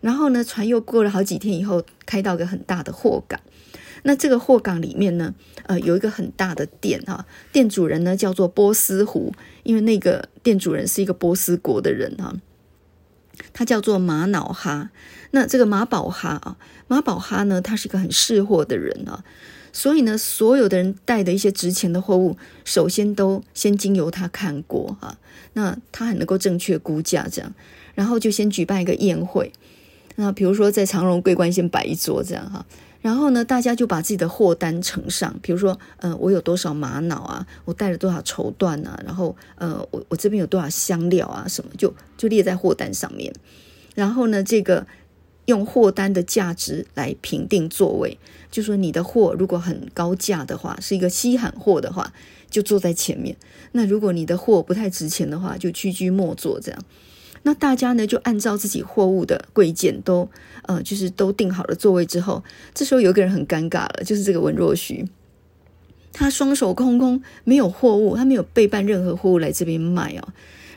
[0.00, 3.40] 然后呢，船又过了好几天以后，开到个很大的货港。
[4.02, 5.34] 那这个货港里面呢，
[5.64, 7.26] 呃，有一个很大的店哈。
[7.52, 9.32] 店主人呢叫做波斯湖，
[9.62, 12.34] 因为那个店主人是一个波斯国的人哈。
[13.52, 14.90] 他叫做马脑哈。
[15.30, 16.56] 那这个马宝哈啊，
[16.86, 19.24] 马宝哈呢，他是一个很识货的人啊。
[19.70, 25.18] 所以呢，所有的人带的一些值钱的货物，首先都先经由他看过哈，
[25.52, 27.54] 那他很能够正确估价这样，
[27.94, 29.52] 然后就先举办一个宴会，
[30.16, 32.64] 那比如说在长荣桂冠先摆一桌这样哈，
[33.00, 43.32] 然后呢，大家就把自己的货单呈上，比如说，呃，我有多少玛瑙啊，我带了多少绸缎啊，然后，呃，我我这边有多少香料啊，什么就就列在货单上面，
[43.94, 44.86] 然后呢，这个。
[45.48, 48.18] 用货单的价值来评定座位，
[48.50, 52.12] 就说你的货如果很高价的话，是一个稀罕货的话，
[52.50, 53.34] 就坐在前面；
[53.72, 56.60] 那如果你的货不太值钱的话，就屈居末座。
[56.60, 56.78] 这样，
[57.42, 60.28] 那大家呢就按照自己货物的贵贱都
[60.62, 62.42] 呃，就是都定好了座位之后，
[62.74, 65.08] 这时候有一个人很尴尬了，就是这个文若虚，
[66.12, 70.28] 他双手空空，没有货物，他没有备办任何货物来这边卖哦。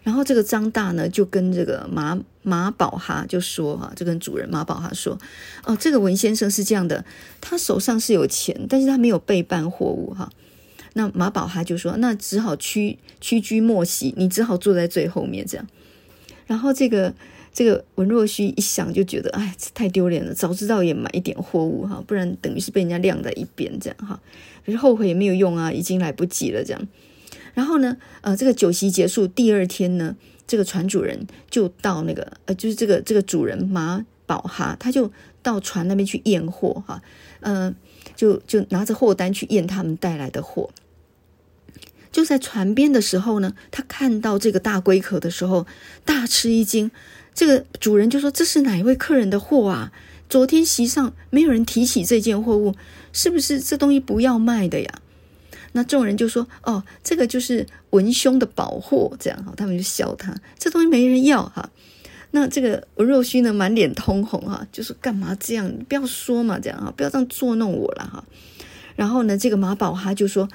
[0.03, 5.19] 然后这个张大呢，就跟这个马马宝哈就说哈，就跟主人马宝哈说，
[5.63, 7.05] 哦，这个文先生是这样的，
[7.39, 10.31] 他手上是有钱，但是他没有备办货物哈。
[10.93, 15.67] 那马宝哈就说，那只好屈屈居末席，你只好坐在最后面这样。
[16.51, 17.13] 然后这个
[17.53, 24.19] 这个文若虚一想就觉得，哎，太丢脸了，早知道也买一点货物哈，不然等于是被人家晾在一边这样哈。
[24.65, 26.87] 可是后悔也没有用啊，已经来不及了这样。
[27.53, 30.13] 然后呢，呃，这个酒席结束第二天呢，
[30.45, 35.09] 这个船主人就到那个呃，就是这个这个主人马宝哈，他就
[35.41, 37.01] 到船那边去验货哈，
[37.39, 37.75] 嗯、呃，
[38.13, 40.69] 就就拿着货单去验他们带来的货。
[42.11, 45.65] 就在船边的时候呢，他看到这个大龟壳的时候，
[46.03, 46.91] 大吃一惊。
[47.33, 49.93] 这个主人就说：“这是哪一位客人的货啊？
[50.27, 52.75] 昨天席上没有人提起这件货物，
[53.13, 55.01] 是不是这东西不要卖的呀？”
[55.71, 61.69] 那众人就说：“哦，这个就是文兄的宝货，这样哈。”他们就笑他，这东西没人要哈。
[62.31, 65.73] 那这个文若虚呢，满脸通红哈，就是：“干嘛这样？
[65.87, 68.23] 不要说嘛，这样哈，不要这样作弄我了哈。”
[68.97, 70.49] 然后呢，这个马宝哈就说：“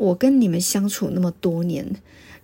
[0.00, 1.94] 我跟你们相处那么多年，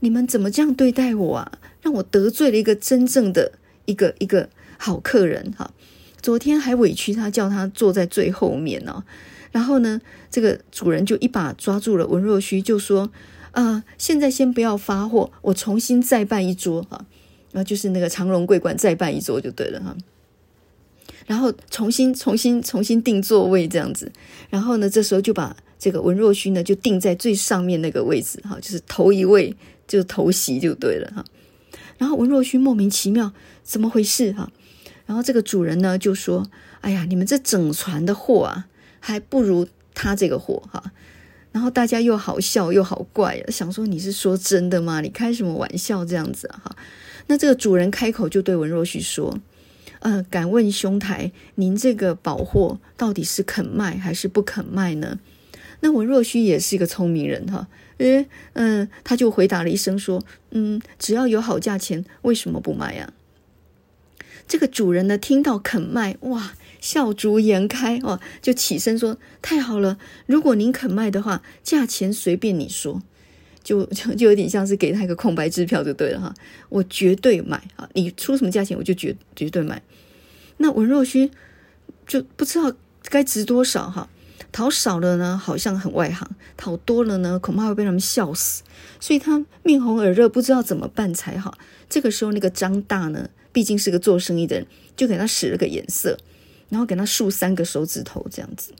[0.01, 1.53] 你们怎么这样对待我啊？
[1.81, 3.53] 让我得罪了一个真正的
[3.87, 5.73] 一个一个好客人哈。
[6.21, 9.05] 昨天还委屈他，叫他坐在最后面呢。”
[9.53, 13.11] 然后呢，这个主人就一把抓住了文若虚，就说
[13.53, 17.07] ：“啊、现在先不要发货，我重新再办一桌哈，
[17.53, 19.97] 然后就是那个长荣桂冠再办一桌就对了哈。
[21.27, 24.13] 然后重新、重新、重新定座位这样子。
[24.51, 29.55] 然后呢，这时候就把这个文若虚呢就定在最上面那个位置哈，就是头一位
[29.87, 31.25] 就头席就对了哈。
[31.99, 34.51] 然后文若虚莫名其妙，怎么回事哈？
[35.07, 36.49] 然后这个主人呢就说
[36.83, 38.67] ：‘哎呀，你们这整船的货啊！’
[38.99, 40.83] 还不如他这个货哈，
[41.53, 45.01] 然后大家又好笑又好怪，想说你是说真的吗？
[45.01, 46.75] 你开什么玩笑这样子哈？
[47.29, 49.39] 那这个主人开口就对文若虚说
[50.01, 55.21] ：“呃，敢问兄台，您这个宝货到底是肯卖还是不肯卖呢？”
[55.81, 60.23] 那文若虚也是一个聪明人哈，诶，嗯，他就回答了一声说
[60.53, 63.13] ：“嗯，只要有好价钱，为什么不卖呀？”
[64.49, 66.55] 这个主人呢，听到肯卖，哇！
[66.79, 73.03] 笑逐颜开哦，就起身说：“太好了，如果您肯卖的话，价钱随便你说，
[73.65, 76.33] 就就就有点像是给他一个空白支票就对了哈，
[76.69, 79.83] 我绝对买啊，你出什么价钱我就绝绝对买。”
[80.59, 81.31] 那文若虚
[82.07, 82.73] 就不知道
[83.09, 84.09] 该值多少哈，
[84.57, 86.27] 讨少了呢，好像很外行；
[86.57, 88.63] 讨多了呢，恐怕会被他们笑死，
[88.99, 91.59] 所以他面红耳热，不知道怎么办才好。
[91.91, 96.17] 这个时候，那个张大呢，毕竟是个做生意的人，就给他使了个眼色。
[96.71, 98.73] 然后给他竖三个手指头这样子。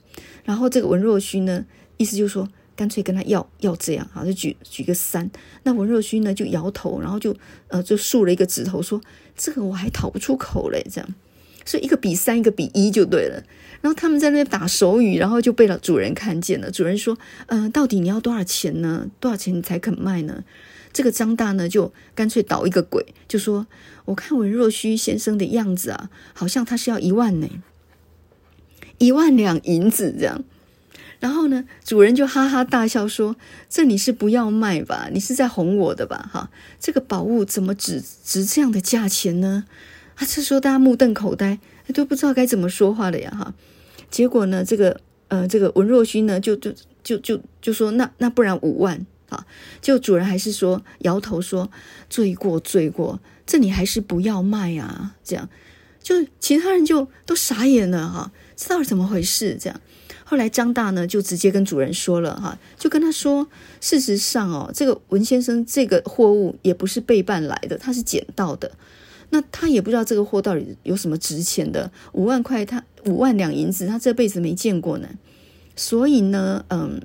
[0.43, 1.63] 然后这个文若虚呢，
[1.97, 5.29] 意思就是说，干脆跟他要要这样，好，就举举个三。
[5.61, 7.35] 那文若虚呢就摇头，然后就
[7.67, 8.99] 呃就竖了一个指头，说
[9.35, 11.09] 这个我还讨不出口嘞，这样。
[11.67, 13.43] 所以一个比三，一个比一就对了。
[13.81, 16.71] 然后他们在那边打手语，然后就被了主人看见了。
[16.71, 17.15] 主人说
[17.47, 19.07] ：“嗯、到底你要多少钱呢？
[19.19, 20.43] 多少钱你才肯卖呢？”
[20.93, 23.67] 这个张大呢，就干脆捣一个鬼，就说
[24.05, 27.47] ：“我看文若虚先生的样子啊，好像他是要一万呢，
[28.97, 30.43] 一万两银子这样。”
[31.19, 33.35] 然后呢，主人就哈哈大笑说
[33.69, 35.09] ：“这你是不要卖吧？
[35.11, 36.29] 你是在哄我的吧？
[36.31, 36.49] 哈，
[36.79, 39.65] 这个宝物怎么值值这样的价钱呢？”
[40.17, 41.59] 啊，这时候大家目瞪口呆，
[41.93, 43.31] 都不知道该怎么说话了呀！
[43.31, 43.53] 哈，
[44.09, 49.45] 结果呢，这个呃，这个文若虚呢，就就就就就说，那那不然五万啊？
[49.79, 51.69] 就主人还是说摇头说，
[52.09, 55.15] 罪过罪过，这你还是不要卖啊！
[55.23, 55.47] 这样，
[56.01, 59.55] 就其他人就都傻眼了哈，这到底怎么回事？
[59.61, 59.79] 这样，
[60.23, 63.47] 后来张大呢就直接跟主人说了哈，就跟他说，
[63.79, 68.71] 事实上哦，这个文先生这个货物也不是备办来的，他是捡到的。
[69.29, 75.07] 那他也不知道这个货到底有什么值钱的，五万块他五万两银子，他这辈子没见过呢。
[75.75, 77.01] 所以呢，嗯，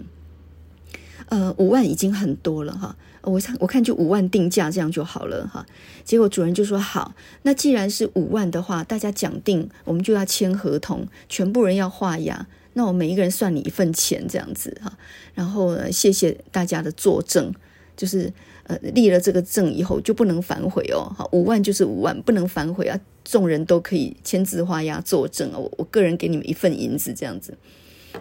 [1.26, 2.96] 呃，五万已经很多了哈。
[3.22, 5.64] 我看我看就五万定价这样就好了哈。
[6.04, 14.98] 结果主人就说好，那既然是五万的话，大家讲定，我们就要签合同，全部人要画押，那我每一个人算你一份钱这样子哈。
[15.34, 17.54] 然后，谢谢大家的作证，
[18.02, 18.32] 就是。
[18.64, 21.12] 呃，立了这个证以后就不能反悔哦。
[21.18, 22.96] 好，五万就是五万，不能反悔啊！
[23.24, 25.58] 众人都可以签字画押作证啊。
[25.58, 27.58] 我我个人给你们一份银子这样子，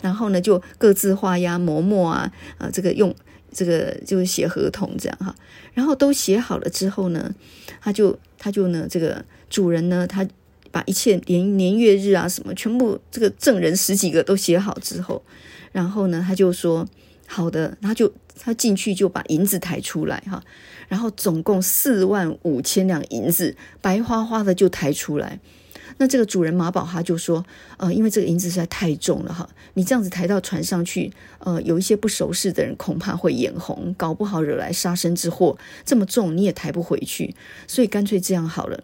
[0.01, 3.13] 然后呢，就各自画押磨墨啊啊，这个用
[3.53, 5.35] 这个就是写合同这样哈。
[5.75, 7.31] 然后都写好了之后呢，
[7.79, 10.27] 他就他就呢，这个主人呢，他
[10.71, 15.21] 把一切年年月日啊什么全部这个证人十几个都写好之后，
[15.71, 16.87] 然后呢，他就说。
[17.33, 18.11] 好的，他就
[18.43, 20.43] 他进去就把银子抬出来哈，
[20.87, 25.39] 然后总共四万五千两银子，白花花的就抬出来。
[25.97, 27.45] 那这个主人马宝哈就说，
[27.77, 35.55] 呃，因为这个银子实在太重了哈，你这样子抬到船上去，呃，有一些不熟识的人恐怕会眼红，搞不好惹来杀身之祸。
[35.85, 37.35] 这么重你也抬不回去，
[37.67, 38.83] 所以干脆这样好了。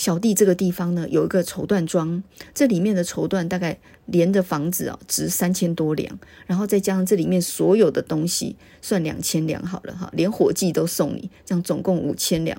[0.00, 2.22] 小弟这个地方呢，有一个绸缎庄，
[2.54, 12.58] 这里面的绸缎大概连着房子啊，值三千多两，然后再加上这里面所有的东西，算两千两好了哈，连伙计都送你，这样总共五千两。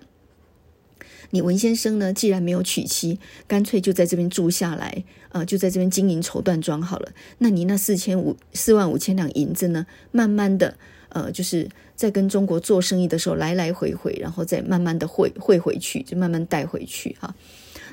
[1.31, 3.17] 你文先生呢，既然没有娶妻，
[3.47, 7.11] 干脆就在这边住下来，呃，就在这边经营绸缎庄好了。
[7.39, 10.77] 那你那四千五四万五千两银子呢，慢慢的。
[11.13, 17.33] 呃，就是在跟中国做生意的时候，来来回回，然后再慢慢的汇汇回去，就慢慢带回去哈。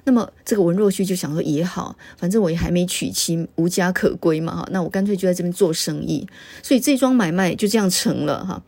[0.05, 4.69] 那么这个文若虚就想说也好，反正我也还没娶妻，无家可归嘛哈。
[4.71, 6.27] 那我干脆就在这边做生意，
[6.63, 8.63] 所以这桩买卖就这样成了哈。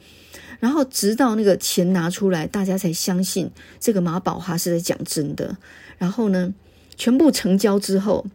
[0.59, 5.57] 然后直到那个钱拿出来，大家才相信这个马宝哈是在讲真的。
[5.97, 6.53] 然后呢，
[6.97, 8.27] 全部成交之后。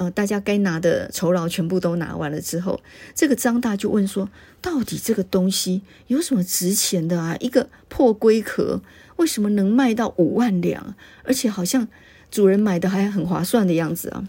[0.00, 2.80] 呃，大家该拿的酬劳全部都拿完了之后，
[3.14, 4.30] 这个张大就问说
[4.62, 7.36] ：“到底这个东西有什么值钱的啊？
[7.38, 8.80] 一个破龟壳
[9.16, 10.94] 为什么能卖到五万两？
[11.24, 11.86] 而且好像
[12.30, 14.26] 主人买的还很划算的样子啊！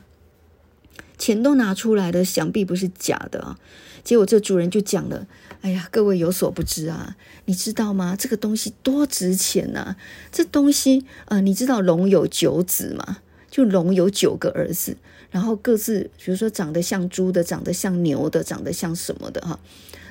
[1.17, 3.57] 钱都拿出来了，想必不是假的啊！
[4.03, 5.25] 结果这主人就讲了
[5.63, 7.15] ：‘哎呀，各位有所不知啊，
[7.45, 8.17] 你知道吗？
[8.19, 9.95] 这个东西多值钱呐！
[10.33, 13.19] 这东西，呃，你知道龙有九子吗？
[13.49, 14.97] 就龙有九个儿子。’
[15.31, 19.59] 然后各自，比如说长得像猪的，长得像牛的，长得像什么的哈，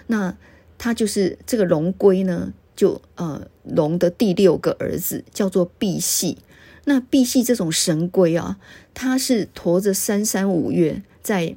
[0.08, 0.34] 那
[0.78, 6.36] 他就是这个龙龟呢，就呃龙的第六个儿子叫做赑屭。
[6.86, 8.58] 那赑屭这种神龟啊，
[8.94, 11.54] 它是驮着三山五岳在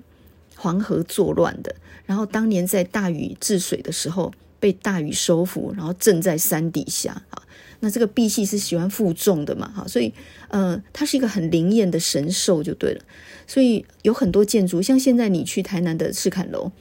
[0.57, 1.73] 黄河作乱的，
[2.05, 7.41] 然后当年在大禹治水的时候被大禹收服，然后镇在山底下啊。
[7.79, 10.13] 那这个赑屭是喜欢负重的嘛，哈，所以
[10.49, 13.01] 呃，它是一个很灵验的神兽就对了。
[13.45, 16.71] 所以有很多建筑，像现在你去台南的赤崁楼，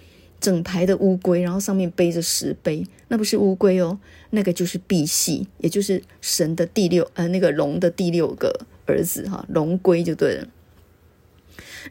[0.41, 3.99] 整排的乌龟，然后上面背着石碑，那不是乌龟哦，
[4.31, 10.49] 那个就是赑屭，也就是神的第六呃那个龙的第六个儿子哈，龙龟就对了。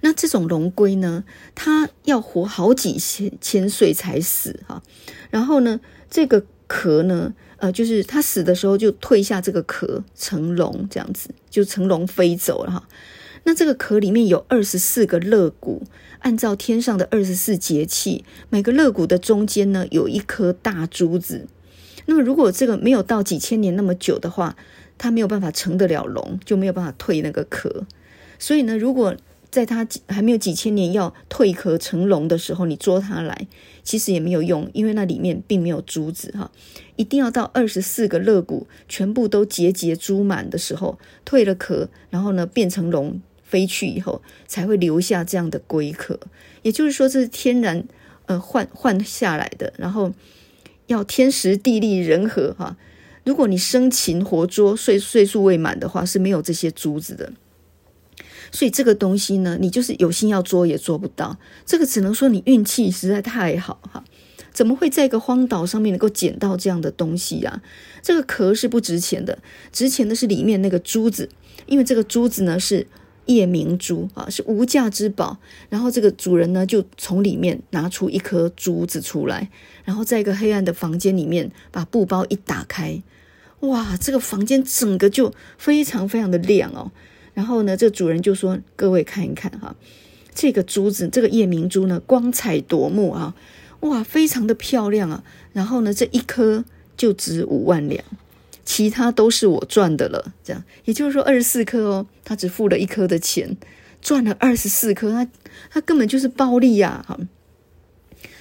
[0.01, 4.82] 那这种龙龟呢，它要活好几千千岁才死哈，
[5.30, 12.88] 然后呢，这个壳呢，呃，就是它死的时候就退下这个壳成龙这样子，就成龙飞走了哈。
[13.44, 15.84] 那这个壳里面有二十四个肋骨，
[16.20, 21.48] 按照天上的二十四节气，每个肋骨的中间呢有一颗大珠子。
[22.06, 24.56] 那么如果这个没有到几千年那么久的话，
[24.98, 27.86] 它没有办法成得了龙，就没有办法退那个壳。
[28.38, 29.16] 所以呢，如果
[29.50, 33.48] 在它还没有几千年要蜕壳成龙的时候，你捉它来，
[33.84, 36.52] 其实也没有用，因为那里面并没有珠子哈。
[36.96, 43.22] 一定要到二十四个肋骨全部都结节珠满的时候，蜕了壳，然后呢变成龙
[43.52, 46.18] 飞去以后，才会留下这样的龟壳。
[46.64, 47.84] 也就是说，这是天然
[48.28, 50.14] 呃换换下来的，然后
[50.88, 52.78] 要天时地利人和哈。
[53.26, 57.34] 如果你生擒活捉岁岁数未满的话，是没有这些珠子的。
[58.52, 61.38] 所以这个东西呢，你就是有心要捉也捉不到。
[61.66, 64.04] 这个只能说你运气实在太好哈。
[64.52, 67.62] 怎么会在一个荒岛上面能够捡到这样的东西呀？
[68.02, 69.39] 这个壳是不值钱的，
[69.72, 71.30] 值钱的是里面那个珠子，
[71.68, 72.86] 因为这个珠子呢是
[73.26, 75.38] 夜明珠啊，是无价之宝。
[75.69, 79.49] 然后这个主人呢就从里面拿出一颗珠子出来，
[79.86, 83.01] 然后在一个黑暗的房间里面把布包一打开，
[83.61, 86.91] 哇，这个房间整个就非常非常的亮哦。
[87.34, 89.76] 然后呢，这主人就说：“各位看一看哈，
[90.34, 93.36] 这个珠子，这个夜明珠呢，光彩夺目啊。”
[93.82, 95.24] 哇，非常的漂亮啊！
[95.53, 96.63] 然后呢，这一颗
[96.95, 98.05] 就值五万两，
[98.72, 100.34] 其他都是我赚的了。
[100.45, 103.57] 这样，也就是说，二十四颗哦，他只付了一颗的钱，
[104.01, 105.28] 赚了二十四颗，他
[105.69, 107.03] 他根本就是暴利呀！
[107.05, 107.19] 哈，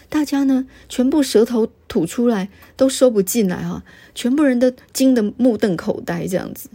[0.08, 3.82] 大家呢，全部舌头吐出来都收不进来哈，
[4.14, 6.68] 全部人都惊得目瞪口呆这样子。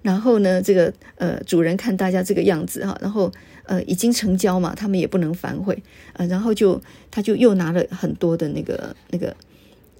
[0.00, 3.30] 然后呢，这个呃，主人看大家这个样子哈，然后。
[3.64, 5.80] 呃，已经成交嘛，他们也不能反悔，
[6.14, 6.82] 呃，然后就
[7.12, 9.34] 他就又拿了很多的那个那个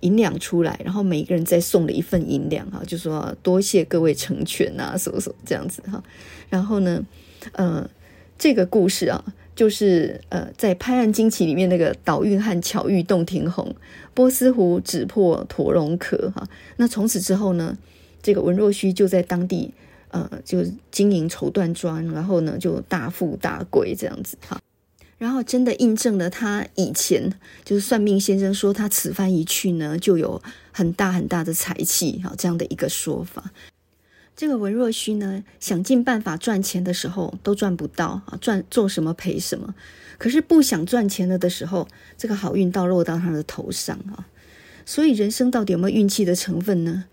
[0.02, 6.00] 银两出来，然后每一个人再送了一份银两哈，就说多谢各位成全呐，什么什么这样子哈，
[6.48, 7.04] 然后呢，
[7.52, 7.88] 呃，
[8.38, 9.24] 这个故事啊，
[9.56, 13.74] 就是呃，在拍案惊奇里面那个倒运汉巧遇洞庭红，
[14.14, 16.46] 波斯湖只破陀龙壳哈，
[16.76, 17.76] 那从此之后呢，
[18.22, 19.72] 这个文若虚就在当地。
[20.14, 24.60] 呃，就经营绸缎庄，然后呢，就大富大贵这样子哈。
[25.22, 27.32] 然后真的印证了他以前
[27.64, 30.42] 就是算命先生说他此番一去呢，就有
[30.72, 33.52] 很大很大的财气哈，这样的一个说法。
[34.34, 39.76] 这个文若虚呢，想尽办法赚钱的时候都赚不到啊，赚做什么赔什么。
[40.18, 41.86] 可是不想赚钱了的时候，
[42.18, 44.26] 这个好运倒落到他的头上啊。
[44.84, 47.04] 所以人生到底有没有运气的成分呢？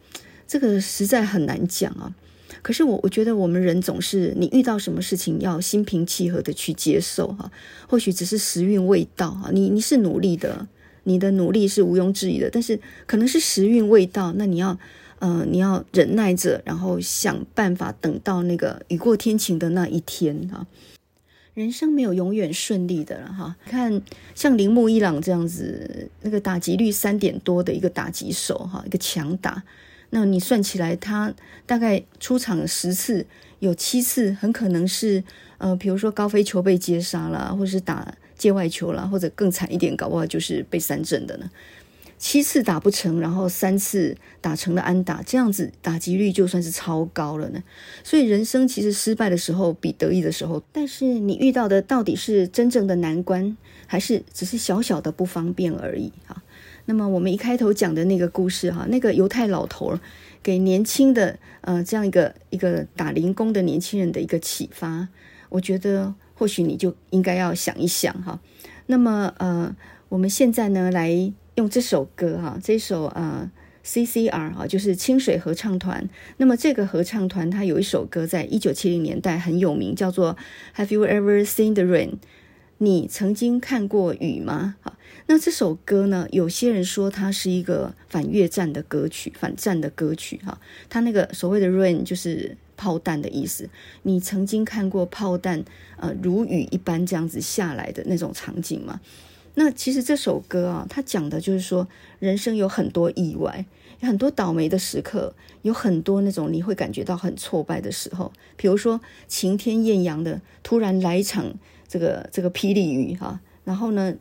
[0.48, 2.16] 这个实在很难讲啊。
[2.62, 7.52] 可是我我觉得我们人总是，你遇到什么事情要心平气和的去接受哈，
[7.88, 10.68] 或许只是时运未到哈，你你是努力的，
[11.04, 14.78] 你的努力是毋庸置疑的，但是可能是时运未到，那你要
[15.20, 20.66] 呃你要忍耐着，然后想办法等到那个雨过天晴的那一天哈。
[21.56, 24.02] 人生没有永远顺利的了哈，看
[24.34, 29.62] 像铃木一朗这样子，那个打击率三点多的一个打击手哈，一个强打。
[30.12, 31.34] 那你算起来，他
[31.66, 33.26] 大概出场十次，
[33.60, 35.24] 有七次很可能是，
[35.58, 41.50] 呃，比如说高飞球被接杀了，或是打界外球了，或者更惨一点，搞不好就是被三振的呢。
[42.18, 47.64] 七次打不成，然后三次打成了安打，这样子打击率就算是超高了呢。
[48.04, 53.56] 所以人生其实失败的时候比得意的时候，但是你遇到的到底是真正的难关，
[53.88, 56.44] 还是只是小小的不方便而已啊？
[56.90, 60.00] 那么我们一开头讲的那个故事哈，那个犹太老头
[60.42, 65.08] 给年轻的呃这样一个一个打零工的年轻人的一个启发，
[65.50, 68.40] 我觉得或许你就应该要想一想哈。
[68.88, 69.76] 那么呃，
[70.10, 73.52] 我们现在呢来用这首歌哈，这首呃
[73.86, 76.10] CCR 哈，就是清水合唱团。
[76.38, 80.36] 那么这个合唱团它有一首歌在一九七零年代很有名，叫做
[80.76, 82.14] Have you ever seen the rain？
[82.80, 84.78] 你曾经看过雨吗？
[84.82, 84.96] 好。
[85.32, 86.28] 那这首歌呢？
[86.32, 90.60] 有些人说它是一个反越战的歌曲，反战的歌曲哈。
[90.90, 93.70] 它那个所谓的 rain 就是炮弹的意思。
[94.02, 95.64] 你曾经看过炮弹
[95.98, 99.00] 呃如雨一般这样子下来的那种场景吗？
[99.54, 103.64] 那其实这首歌啊，它讲的就是说，人生有很多意外，
[104.00, 108.34] 有很多倒霉的时刻，有很多那种你会感觉到很挫败的时候。
[108.58, 111.54] 比如说晴天艳阳的，突然来一场
[111.88, 114.16] 这个这个霹雳雨哈，然后呢，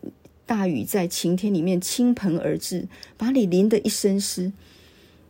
[0.49, 2.88] 大雨在晴天里面倾盆而至，
[3.18, 4.51] 把你淋得一身湿，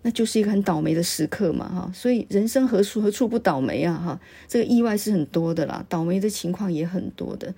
[0.02, 1.90] 那就是一个很倒霉的时刻嘛，哈。
[1.92, 4.20] 所以人生何处何处不倒霉啊，哈。
[4.46, 7.52] 这个意外是很多的啦，倒霉的情况也很多的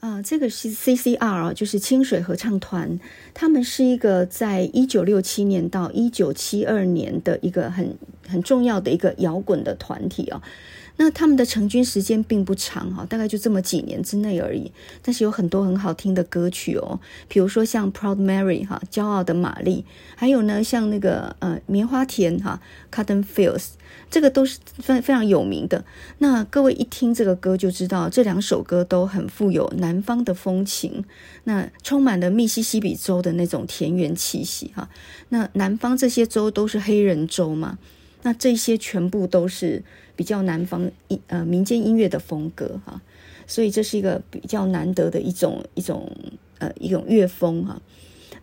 [0.00, 0.22] 啊。
[0.22, 2.98] 这个是 CCR 啊，就是清水合唱团，
[3.34, 7.94] 他们是一个在一九六七年到一九七二年的一个很
[8.26, 10.42] 很重要的一个摇滚的团体啊。
[10.96, 14.70] 那他们的成军时间并不长哈，大概就这么几年之内而已。
[15.02, 19.84] 但是有很多很好听的歌曲哦，比如说像《Proud Mary》哈，骄傲的玛丽，
[20.14, 22.60] 还有呢像那个呃棉花田哈，
[22.94, 23.58] 《Cotton Fields》，
[24.08, 25.84] 这个都是非非常有名的。
[26.18, 31.04] 那各位一听这个歌就知道，这两首歌都很富有南方的风情，
[31.42, 34.88] 那充满了密西西比州的那种田园气息哈。
[35.30, 37.78] 那南方这些州都是黑人州嘛。
[38.22, 39.82] 那这些全部都是
[40.16, 43.00] 比较南方音呃民间音乐的风格哈，
[43.46, 46.10] 所以这是一个比较难得的一种一种
[46.58, 47.80] 呃一种乐风哈。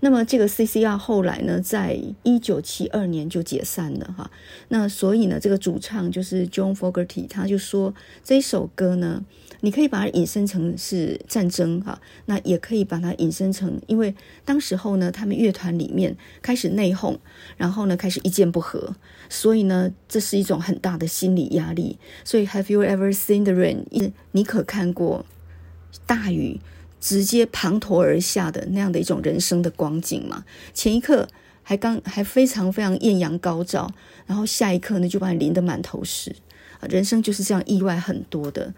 [0.04, 4.32] 那么这个 CCR 后来呢，在一九七二年就解散了哈。
[4.70, 7.94] 那所以呢，这个主唱就是 John Fogerty，他就说
[8.24, 9.24] 这一首歌呢，
[9.60, 17.20] 你可以把它引申成是战争哈，那也可以把它引申成，因为当时候呢，他们乐团里面开始内讧，
[17.56, 18.96] 然后呢开始意见不合，
[19.30, 22.00] 所以呢，这是一种很大的心理压力。
[22.24, 24.12] 所以 Have you ever seen the rain？
[24.32, 25.28] 你可看过
[26.08, 26.60] 大雨？
[27.02, 31.28] 直接滂沱而下的那样的一种人生的光景嘛，前一刻
[31.64, 33.92] 还刚还非常非常艳阳高照，
[34.26, 36.34] 然后下一刻呢就把你淋得满头是，
[36.88, 38.74] 人生就是这样意外很多的。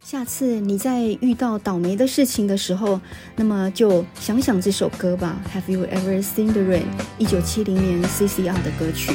[0.00, 2.98] 下次你在遇到倒霉的事情的时候，
[3.36, 5.38] 那么就想想这首歌吧。
[5.52, 6.86] Have you ever seen the rain？
[7.18, 9.12] 一九七零年 CCR 的歌曲。